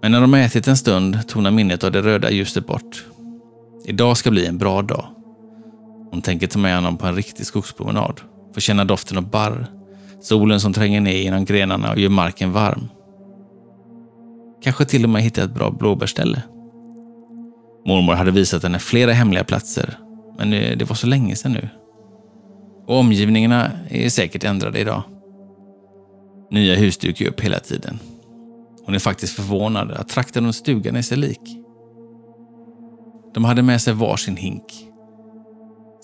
[0.02, 3.06] Men när de har ätit en stund tonar minnet av det röda ljuset bort.
[3.86, 5.06] Idag ska bli en bra dag.
[6.12, 8.22] Hon tänker ta med honom på en riktig skogspromenad.
[8.54, 9.68] Få känna doften av barr.
[10.22, 12.90] Solen som tränger ner genom grenarna och gör marken varm.
[14.64, 16.42] Kanske till och med hitta ett bra blåbärställe.
[17.86, 19.98] Mormor hade visat henne flera hemliga platser,
[20.38, 21.70] men det var så länge sedan nu.
[22.88, 25.04] Och omgivningarna är säkert ändrade idag.
[26.52, 28.00] Nya hus dyker upp hela tiden.
[28.86, 31.58] Hon är faktiskt förvånad att trakten runt stugan är sig lik.
[33.34, 34.64] De hade med sig varsin hink.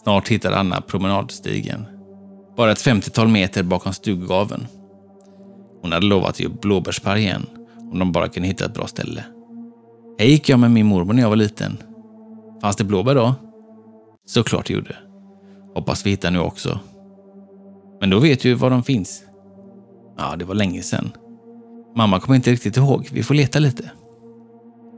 [0.03, 1.85] Snart hittade Anna promenadstigen.
[2.57, 4.67] Bara ett 50-tal meter bakom stuggaven.
[5.81, 7.45] Hon hade lovat att upp blåbärspaj igen
[7.91, 9.23] om de bara kunde hitta ett bra ställe.
[10.19, 11.77] Här gick jag med min mormor när jag var liten.
[12.61, 13.35] Fanns det blåbär då?
[14.25, 14.95] Såklart det gjorde.
[15.75, 16.79] Hoppas vi hittar nu också.
[17.99, 19.23] Men då vet du var de finns.
[20.17, 21.11] Ja, det var länge sedan.
[21.95, 23.09] Mamma kommer inte riktigt ihåg.
[23.11, 23.91] Vi får leta lite.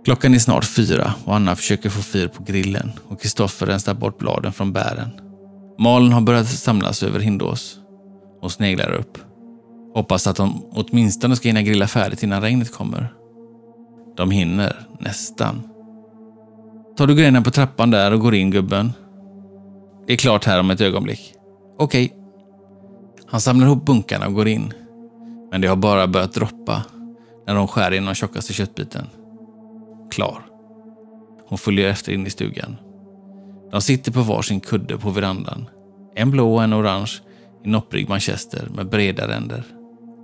[0.05, 4.17] Klockan är snart fyra och Anna försöker få fyr på grillen och Kristoffer rensar bort
[4.17, 5.09] bladen från bären.
[5.79, 7.77] Malen har börjat samlas över Hindås
[8.41, 9.17] och sneglar upp.
[9.93, 13.13] Hoppas att de åtminstone ska hinna grilla färdigt innan regnet kommer.
[14.17, 15.69] De hinner, nästan.
[16.97, 18.93] Tar du grejerna på trappan där och går in gubben?
[20.07, 21.33] Det är klart här om ett ögonblick.
[21.79, 22.05] Okej.
[22.05, 22.17] Okay.
[23.27, 24.73] Han samlar ihop bunkarna och går in.
[25.51, 26.83] Men det har bara börjat droppa
[27.47, 29.05] när de skär in den tjockaste köttbiten.
[30.11, 30.45] Klar.
[31.47, 32.75] Hon följer efter in i stugan.
[33.71, 35.69] De sitter på varsin kudde på verandan.
[36.15, 37.11] En blå och en orange
[37.65, 39.63] i nopprig manchester med breda ränder.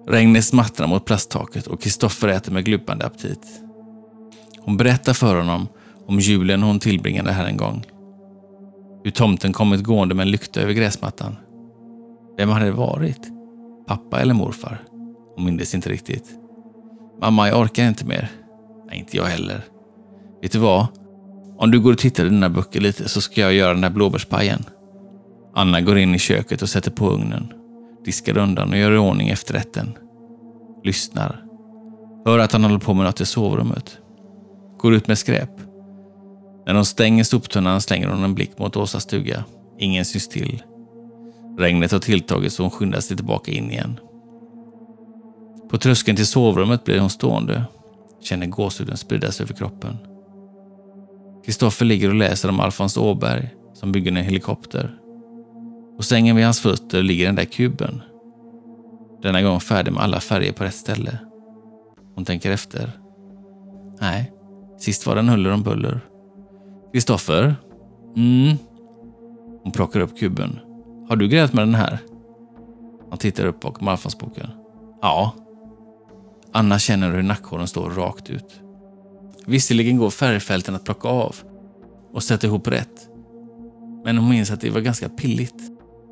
[0.08, 3.62] Regnet smattrar mot plasttaket och Kristoffer äter med glupande aptit.
[4.70, 5.68] Hon berättar för honom
[6.08, 7.86] om julen hon tillbringade här en gång.
[9.04, 11.36] Hur tomten kommit gående med en lykta över gräsmattan.
[12.38, 13.28] Vem hade det varit?
[13.88, 14.84] Pappa eller morfar?
[15.36, 16.30] Hon mindes inte riktigt.
[17.22, 18.32] Mamma, jag orkar inte mer.
[18.88, 19.62] Nej, inte jag heller.
[20.42, 20.88] Vet du vad?
[21.58, 23.90] Om du går och tittar i dina böcker lite så ska jag göra den där
[23.90, 24.64] blåbärspajen.
[25.56, 27.54] Anna går in i köket och sätter på ugnen.
[28.06, 29.94] Diskar undan och gör i ordning efterrätten.
[30.84, 31.44] Lyssnar.
[32.26, 33.98] Hör att han håller på med något i sovrummet.
[34.80, 35.50] Går ut med skräp.
[36.66, 39.44] När de stänger soptunnan slänger hon en blick mot Åsas stuga.
[39.78, 40.64] Ingen syns till.
[41.58, 44.00] Regnet har tilltagit så hon skyndar sig tillbaka in igen.
[45.70, 47.64] På tröskeln till sovrummet blir hon stående.
[48.22, 49.98] Känner gåshuden spridas över kroppen.
[51.46, 54.96] Kristoffer ligger och läser om Alfons Åberg som bygger en helikopter.
[55.98, 58.02] På sängen vid hans fötter ligger den där kuben.
[59.22, 61.18] Denna gång färdig med alla färger på rätt ställe.
[62.16, 62.92] Hon tänker efter.
[64.02, 64.32] Nej,
[64.80, 66.02] sist var den huller om buller.
[66.94, 67.56] Kristoffer?
[68.16, 68.58] Mm.
[69.64, 70.60] Hon plockar upp kuben.
[71.10, 72.00] Har du grävt med den här?
[73.10, 74.48] Han tittar upp bakom Alfonsboken.
[75.02, 75.34] Ja.
[76.52, 78.62] Anna känner hur nackhåren står rakt ut.
[79.46, 81.36] Visserligen går färgfälten att plocka av
[82.14, 83.10] och sätta ihop rätt.
[84.04, 85.64] Men hon minns att det var ganska pilligt.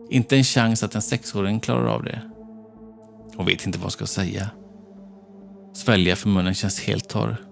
[0.10, 2.22] Inte en chans att en sexåring klarar av det.
[3.36, 4.50] Hon vet inte vad hon ska säga.
[5.74, 7.47] Svälja för munnen känns helt torr.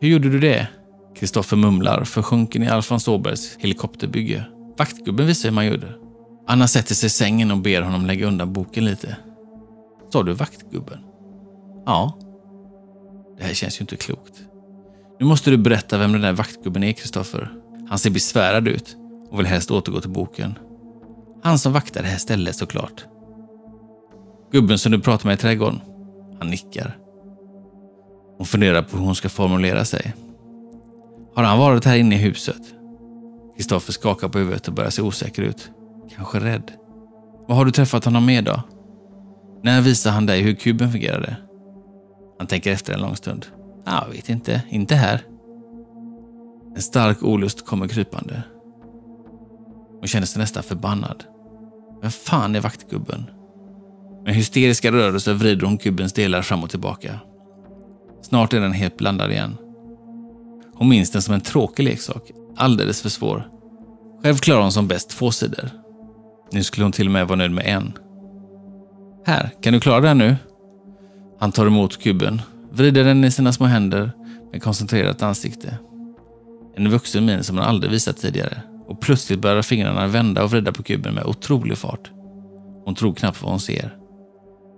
[0.00, 0.68] Hur gjorde du det?
[1.16, 4.44] Kristoffer mumlar, försjunken i Alfons Åbergs helikopterbygge.
[4.78, 5.88] Vaktgubben visar hur man gjorde.
[6.46, 9.16] Anna sätter sig i sängen och ber honom lägga undan boken lite.
[10.12, 10.98] Sa du vaktgubben?
[11.86, 12.18] Ja.
[13.38, 14.42] Det här känns ju inte klokt.
[15.20, 17.52] Nu måste du berätta vem den där vaktgubben är, Kristoffer.
[17.88, 18.96] Han ser besvärad ut
[19.30, 20.58] och vill helst återgå till boken.
[21.42, 23.04] Han som vaktar det här stället såklart.
[24.52, 25.80] Gubben som du pratade med i trädgården.
[26.38, 26.96] Han nickar.
[28.36, 30.14] Hon funderar på hur hon ska formulera sig.
[31.34, 32.62] Har han varit här inne i huset?
[33.56, 35.70] Kristoffer skakar på huvudet och börjar se osäker ut.
[36.16, 36.72] Kanske rädd.
[37.48, 38.62] Vad har du träffat honom med då?
[39.62, 41.36] När visade han dig hur kuben fungerade?
[42.38, 43.46] Han tänker efter en lång stund.
[43.84, 45.20] Jag vet inte, inte här.
[46.76, 48.42] En stark olust kommer krypande.
[49.98, 51.24] Hon känner sig nästan förbannad.
[52.02, 53.30] Vem fan är vaktgubben?
[54.24, 57.20] Med hysteriska rörelser vrider hon kubens delar fram och tillbaka.
[58.28, 59.56] Snart är den helt blandad igen.
[60.74, 63.48] Hon minns den som en tråkig leksak, alldeles för svår.
[64.22, 65.70] Själv klarar hon som bäst två sidor.
[66.52, 67.92] Nu skulle hon till och med vara nöjd med en.
[69.26, 70.36] Här, kan du klara den nu?
[71.40, 74.10] Han tar emot kuben, vrider den i sina små händer
[74.52, 75.78] med koncentrerat ansikte.
[76.76, 80.72] En vuxen min som han aldrig visat tidigare och plötsligt börjar fingrarna vända och vrida
[80.72, 82.10] på kuben med otrolig fart.
[82.84, 83.96] Hon tror knappt vad hon ser.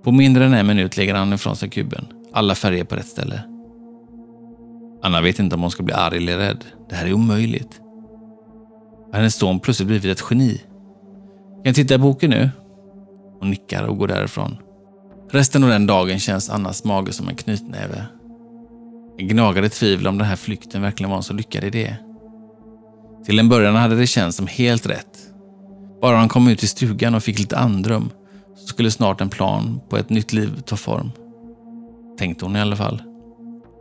[0.04, 2.06] På mindre än en minut lägger han ifrån sig kuben,
[2.38, 3.42] alla färger på rätt ställe.
[5.02, 6.64] Anna vet inte om hon ska bli arg eller rädd.
[6.88, 7.80] Det här är omöjligt.
[9.12, 10.58] Har hennes son plötsligt blivit ett geni?
[10.58, 12.50] Kan jag titta i boken nu?
[13.40, 14.56] Hon nickar och går därifrån.
[15.30, 18.06] Resten av den dagen känns Annas mage som en knytnäve.
[19.16, 21.96] Jag gnagade tvivel om den här flykten verkligen var en så lyckad idé.
[23.24, 25.18] Till en början hade det känts som helt rätt.
[26.00, 28.10] Bara han kom ut i stugan och fick lite andrum
[28.56, 31.10] så skulle snart en plan på ett nytt liv ta form.
[32.18, 33.02] Tänkte hon i alla fall.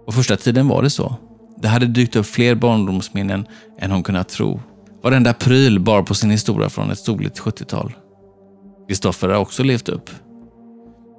[0.06, 1.16] Och första tiden var det så.
[1.62, 3.48] Det hade dykt upp fler barndomsminnen
[3.80, 4.62] än hon kunnat tro.
[5.04, 7.94] Varenda pryl bar på sin historia från ett soligt 70-tal.
[8.88, 10.10] Kristoffer har också levt upp.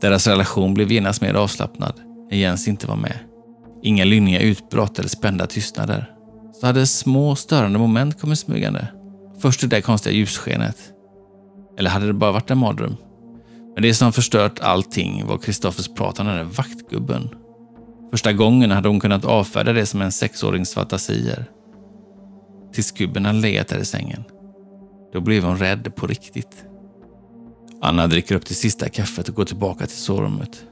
[0.01, 2.01] Deras relation blev genast mer avslappnad
[2.31, 3.19] när Jens inte var med.
[3.83, 6.11] Inga lynniga utbrott eller spända tystnader.
[6.61, 8.89] Så hade små störande moment kommit smygande.
[9.39, 10.77] Först det där konstiga ljusskenet.
[11.79, 12.97] Eller hade det bara varit en mardröm?
[13.79, 17.29] Men det som förstört allting var Kristoffers prat om den där vaktgubben.
[18.11, 21.45] Första gången hade hon kunnat avfärda det som en sexårings fantasier.
[22.73, 24.25] Tills gubben hade legat där i sängen.
[25.13, 26.65] Då blev hon rädd på riktigt.
[27.83, 30.65] Anna dricker upp det sista kaffet och går tillbaka till sovrummet.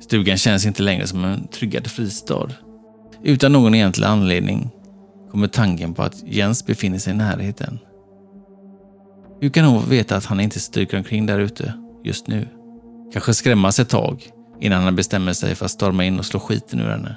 [0.00, 2.50] Stugan känns inte längre som en tryggad fristad.
[3.22, 4.70] Utan någon egentlig anledning
[5.30, 7.78] kommer tanken på att Jens befinner sig i närheten.
[9.40, 11.74] Hur kan hon veta att han inte stryker omkring där ute
[12.04, 12.48] just nu?
[13.12, 14.30] Kanske skrämmas ett tag
[14.60, 17.16] innan han bestämmer sig för att storma in och slå skiten ur henne.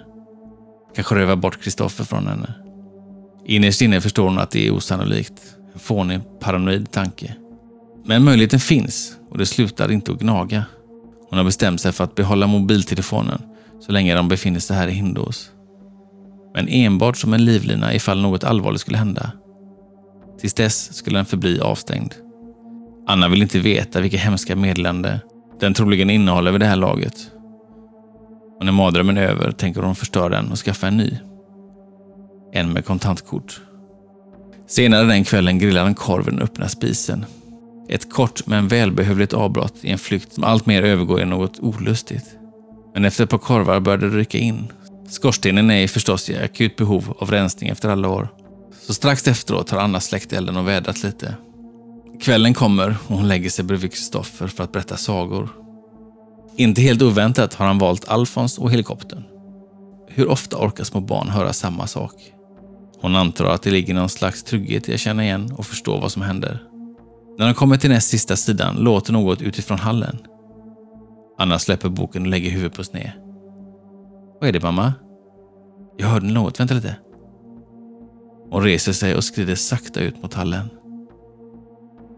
[0.95, 2.53] Kanske röva bort Kristoffer från henne.
[3.45, 5.41] Innerst inne förstår hon att det är osannolikt.
[5.73, 7.36] En fånig, paranoid tanke.
[8.05, 10.65] Men möjligheten finns och det slutar inte att gnaga.
[11.29, 13.41] Hon har bestämt sig för att behålla mobiltelefonen
[13.81, 15.51] så länge de befinner sig här i Hindås.
[16.53, 19.31] Men enbart som en livlina ifall något allvarligt skulle hända.
[20.39, 22.13] Tills dess skulle den förbli avstängd.
[23.08, 25.20] Anna vill inte veta vilka hemska meddelande
[25.60, 27.32] den troligen innehåller vid det här laget.
[28.60, 31.18] Och när mardrömmen är över tänker hon förstöra den och skaffa en ny.
[32.53, 33.62] En med kontantkort.
[34.68, 37.26] Senare den kvällen grillar en korv i den öppna spisen
[37.89, 42.26] ett kort men välbehövligt avbrott i en flykt som alltmer övergår i något olustigt.
[42.93, 44.68] Men efter ett par korvar började det rycka in.
[45.10, 48.28] Skorstenen är förstås i akut behov av rensning efter alla år.
[48.88, 51.36] Så strax efteråt har Anna släckt elden och vädrat lite.
[52.22, 55.49] Kvällen kommer och hon lägger sig bredvid Kristoffer för att berätta sagor.
[56.57, 59.24] Inte helt oväntat har han valt Alfons och helikoptern.
[60.07, 62.13] Hur ofta orkar små barn höra samma sak?
[63.01, 66.11] Hon antar att det ligger någon slags trygghet i att känna igen och förstå vad
[66.11, 66.63] som händer.
[67.38, 70.18] När de kommer till näst sista sidan låter något utifrån hallen.
[71.38, 73.11] Anna släpper boken och lägger huvudet på sned.
[74.39, 74.93] Vad är det mamma?
[75.97, 76.95] Jag hörde något, vänta lite.
[78.51, 80.70] Hon reser sig och skrider sakta ut mot hallen.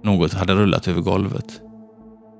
[0.07, 1.61] Något hade rullat över golvet.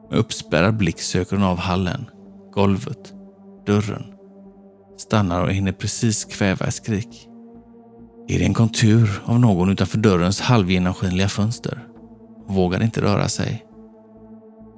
[0.10, 2.06] Med uppspärrad blick söker hon av hallen,
[2.54, 3.14] golvet,
[3.66, 4.04] dörren.
[4.98, 7.28] Stannar och hinner precis kväva ett skrik.
[8.28, 11.84] Är det en kontur av någon utanför dörrens halvgenomskinliga fönster?
[12.48, 13.66] vågar inte röra sig.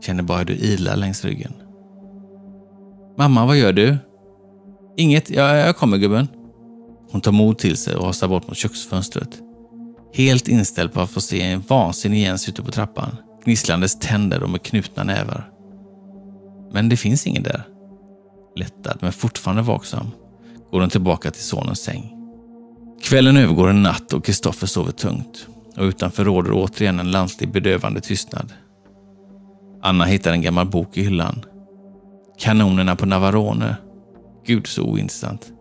[0.02, 1.54] Känner bara hur du ilar längs ryggen.
[3.18, 3.98] Mamma, vad gör du?
[4.98, 6.28] Inget, jag, jag kommer gubben.
[7.12, 9.49] Hon tar mod till sig och hastar bort mot köksfönstret.
[10.14, 14.50] Helt inställd på att få se en vansinnig Jens ute på trappan, gnisslandes tänder och
[14.50, 15.50] med knutna nävar.
[16.74, 17.64] Men det finns ingen där.
[18.56, 20.12] Lättad, men fortfarande vaksam,
[20.72, 22.16] går hon tillbaka till sonens säng.
[23.02, 25.48] Kvällen övergår en natt och Kristoffer sover tungt.
[25.78, 28.54] och utanför råder återigen en lantlig bedövande tystnad.
[29.82, 31.46] Anna hittar en gammal bok i hyllan.
[32.38, 33.76] Kanonerna på Navarone.
[34.46, 35.52] Gud så ointressant.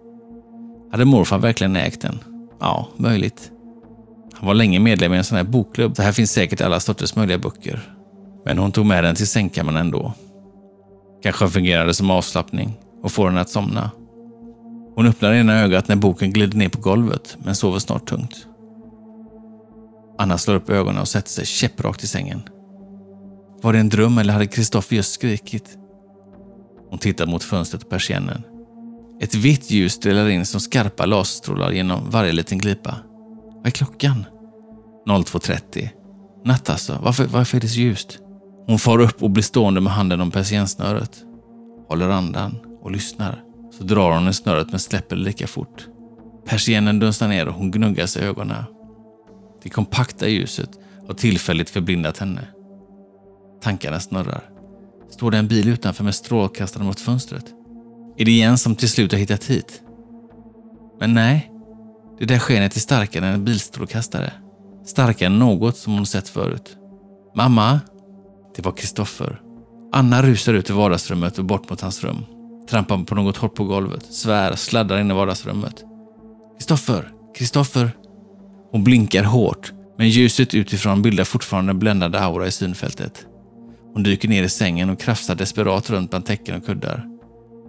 [0.91, 2.19] Hade morfar verkligen ägt den?
[2.61, 3.53] Ja, möjligt.
[4.39, 5.97] Han var länge medlem i en sån här bokklubb.
[5.97, 7.81] Så här finns säkert alla sorters möjliga böcker.
[8.45, 10.13] Men hon tog med den till sängkammaren ändå.
[11.23, 13.91] Kanske fungerade som avslappning och får henne att somna.
[14.95, 18.47] Hon öppnar ena ögat när boken glider ner på golvet, men sover snart tungt.
[20.19, 22.43] Anna slår upp ögonen och sätter sig käpprakt i sängen.
[23.63, 25.79] Var det en dröm eller hade Kristoffer just skrikit?
[26.91, 28.43] Hon tittar mot fönstret och persiennen.
[29.21, 32.95] Ett vitt ljus strålar in som skarpa laserstrålar genom varje liten glipa.
[33.59, 34.25] Vad är klockan?
[35.07, 35.89] 02.30.
[36.45, 36.99] Natt alltså.
[37.03, 38.19] Varför, varför är det så ljust?
[38.67, 41.25] Hon far upp och blir stående med handen om persiennsnöret.
[41.89, 43.43] Håller andan och lyssnar.
[43.79, 45.87] Så drar hon i snöret men släpper det lika fort.
[46.47, 48.65] Persiennen dunstar ner och hon gnuggar sig i ögonen.
[49.63, 50.71] Det kompakta ljuset
[51.07, 52.49] har tillfälligt förblindat henne.
[53.63, 54.51] Tankarna snurrar.
[55.11, 57.45] Står det en bil utanför med strålkastaren mot fönstret?
[58.17, 59.83] Är det Jens som till slut har hittat hit?
[61.01, 61.53] Men nej,
[62.19, 64.33] det där skenet är starkare än en bilstrålkastare.
[64.87, 66.77] Starkare än något som hon sett förut.
[67.37, 67.81] Mamma?
[68.57, 69.41] Det var Kristoffer.
[69.93, 72.25] Anna rusar ut i vardagsrummet och bort mot hans rum.
[72.71, 75.85] Trampar på något hårt på golvet, svär, sladdar in i vardagsrummet.
[76.59, 77.13] Kristoffer!
[77.39, 77.91] Kristoffer!
[78.73, 83.27] Hon blinkar hårt, men ljuset utifrån bildar fortfarande en bländande aura i synfältet.
[83.95, 87.05] Hon dyker ner i sängen och krafsar desperat runt bland täcken och kuddar.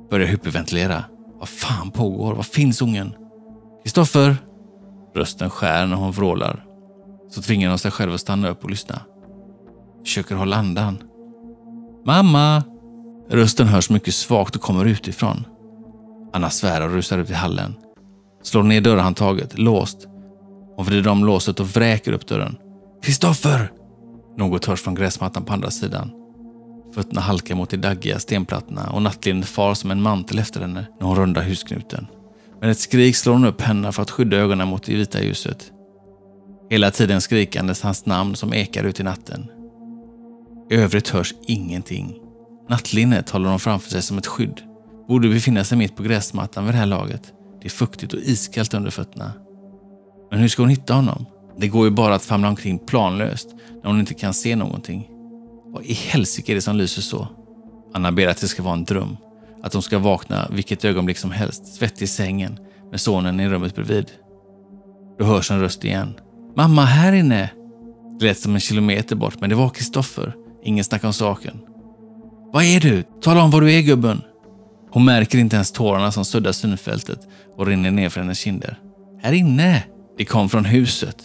[0.09, 1.03] Börjar hyperventilera.
[1.39, 2.35] Vad fan pågår?
[2.35, 3.13] Var finns ungen?
[3.83, 4.37] Kristoffer!
[5.15, 6.65] Rösten skär när hon vrålar.
[7.29, 9.01] Så tvingar hon sig själv att stanna upp och lyssna.
[10.03, 11.03] Försöker hålla andan.
[12.05, 12.63] Mamma!
[13.29, 15.45] Rösten hörs mycket svagt och kommer utifrån.
[16.33, 17.75] Anna svär och rusar ut i hallen.
[18.43, 20.07] Slår ner dörrhandtaget, låst.
[20.75, 22.55] Hon vrider om låset och vräker upp dörren.
[23.03, 23.71] Kristoffer!
[24.37, 26.11] Något hörs från gräsmattan på andra sidan.
[26.93, 31.07] Fötterna halkar mot de daggiga stenplattorna och nattlinnet far som en mantel efter henne när
[31.07, 32.07] hon rundar husknuten.
[32.61, 35.71] Med ett skrik slår hon upp händerna för att skydda ögonen mot det vita ljuset.
[36.69, 39.47] Hela tiden skrikandes hans namn som ekar ut i natten.
[40.69, 42.19] I övrigt hörs ingenting.
[42.69, 44.61] Nattlinnet håller hon framför sig som ett skydd.
[45.07, 47.33] Borde befinna sig mitt på gräsmattan vid det här laget.
[47.61, 49.33] Det är fuktigt och iskallt under fötterna.
[50.31, 51.25] Men hur ska hon hitta honom?
[51.57, 53.49] Det går ju bara att famla omkring planlöst
[53.83, 55.09] när hon inte kan se någonting.
[55.65, 57.27] Vad i helsike är det som lyser så?
[57.93, 59.17] Anna ber att det ska vara en dröm.
[59.63, 62.57] Att hon ska vakna vilket ögonblick som helst, svettig i sängen,
[62.91, 64.11] med sonen i rummet bredvid.
[65.19, 66.13] Då hörs en röst igen.
[66.55, 67.49] Mamma, här inne!
[68.19, 70.35] Det lät som en kilometer bort, men det var Kristoffer.
[70.63, 71.59] Ingen snack om saken.
[72.53, 73.03] Vad är du?
[73.21, 74.21] Tala om var du är, gubben!
[74.91, 77.19] Hon märker inte ens tårarna som suddar synfältet
[77.55, 78.79] och rinner ner för hennes kinder.
[79.21, 79.83] Här inne!
[80.17, 81.15] Det kom från huset.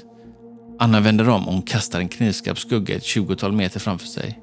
[0.79, 4.39] Anna vänder om och hon kastar en knivskarp skugga ett tjugotal meter framför sig.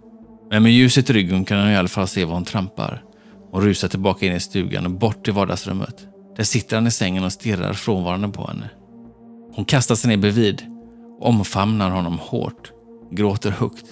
[0.49, 3.03] Men med ljuset i ryggen kan hon i alla fall se var hon trampar.
[3.51, 6.07] Hon rusar tillbaka in i stugan och bort till vardagsrummet.
[6.37, 8.69] Där sitter han i sängen och stirrar frånvarande på henne.
[9.55, 10.61] Hon kastar sig ner bredvid
[11.19, 12.71] och omfamnar honom hårt,
[13.11, 13.85] gråter högt,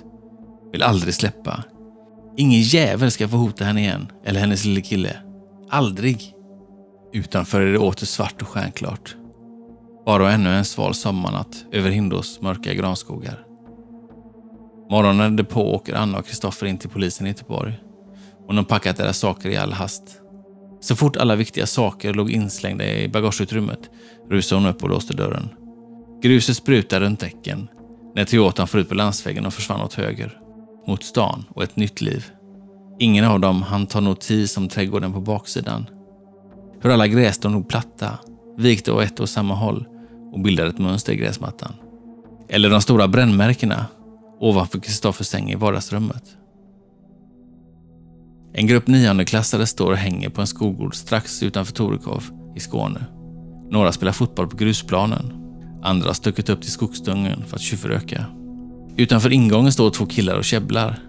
[0.71, 1.63] vill aldrig släppa.
[2.37, 5.17] Ingen jävel ska få hota henne igen, eller hennes lille kille.
[5.69, 6.33] Aldrig.
[7.13, 9.15] Utanför är det åter svart och stjärnklart.
[10.05, 13.45] Bara ännu en sval sommarnatt över Hindås mörka granskogar.
[14.89, 17.79] Morgonen därpå åker Anna och Kristoffer in till polisen i Göteborg.
[18.49, 20.03] Hon har packat deras saker i all hast.
[20.81, 23.79] Så fort alla viktiga saker låg inslängda i bagageutrymmet
[24.29, 25.49] rusade hon upp och låste dörren.
[26.21, 27.67] Gruset sprutade runt däcken
[28.15, 30.39] när Toyotan for ut på landsvägen och försvann åt höger.
[30.87, 32.25] Mot stan och ett nytt liv.
[32.99, 35.85] Ingen av dem hann ta notis om trädgården på baksidan.
[36.81, 38.17] Hur alla grässtrån låg platta,
[38.57, 39.85] vikta åt ett och samma håll
[40.33, 41.73] och bildade ett mönster i gräsmattan.
[42.47, 43.85] Eller de stora brännmärkena
[44.39, 46.23] ovanför Kristoffers säng i vardagsrummet.
[48.59, 52.23] En grupp niondeklassare står och hänger på en skolgård strax utanför Torekov
[52.55, 53.05] i Skåne.
[53.71, 55.33] Några spelar fotboll på grusplanen.
[55.83, 58.25] Andra har stuckit upp till skogsdungen för att tjuvröka.
[58.97, 60.99] Utanför ingången står två killar och käbblar.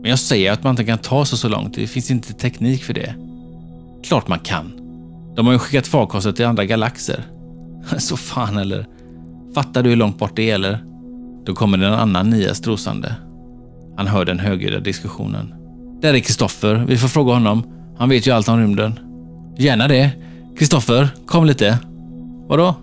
[0.00, 2.84] Men jag säger att man inte kan ta sig så långt, det finns inte teknik
[2.84, 3.14] för det.
[4.04, 4.72] Klart man kan.
[5.36, 7.24] De har ju skickat farkoster till andra galaxer.
[7.98, 8.86] Så fan eller?
[9.54, 10.84] Fattar du hur långt bort det är eller?
[11.44, 13.14] Då kommer det en annan nia strosande.
[13.96, 15.57] Han hör den högljudda diskussionen.
[16.00, 16.84] Där är Kristoffer.
[16.88, 17.62] Vi får fråga honom.
[17.98, 18.98] Han vet ju allt om rymden.
[19.58, 20.10] Gärna det.
[20.58, 21.78] Kristoffer, kom lite.
[22.48, 22.74] Vadå?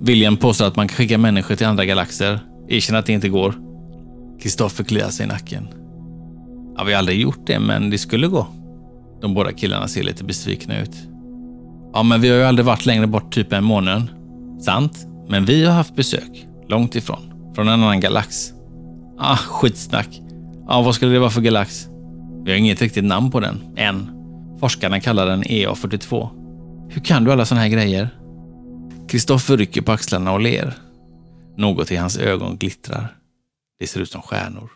[0.00, 2.40] William påstår att man kan skicka människor till andra galaxer.
[2.68, 3.54] Erkänn att det inte går.
[4.42, 5.68] Kristoffer kliar sig i nacken.
[6.76, 8.46] Ja, vi har aldrig gjort det, men det skulle gå.
[9.20, 10.94] De båda killarna ser lite besvikna ut.
[11.92, 14.02] Ja, men vi har ju aldrig varit längre bort typ en månad.
[14.60, 16.46] Sant, men vi har haft besök.
[16.68, 17.52] Långt ifrån.
[17.54, 18.52] Från en annan galax.
[19.18, 20.20] Ah, skitsnack.
[20.68, 21.88] Ja, vad skulle det vara för galax?
[22.44, 24.10] Vi har inget riktigt namn på den, än.
[24.60, 26.28] Forskarna kallar den EA42.
[26.90, 28.08] Hur kan du alla såna här grejer?
[29.08, 30.74] Kristoffer rycker på axlarna och ler.
[31.56, 33.16] Något i hans ögon glittrar.
[33.78, 34.70] Det ser ut som stjärnor.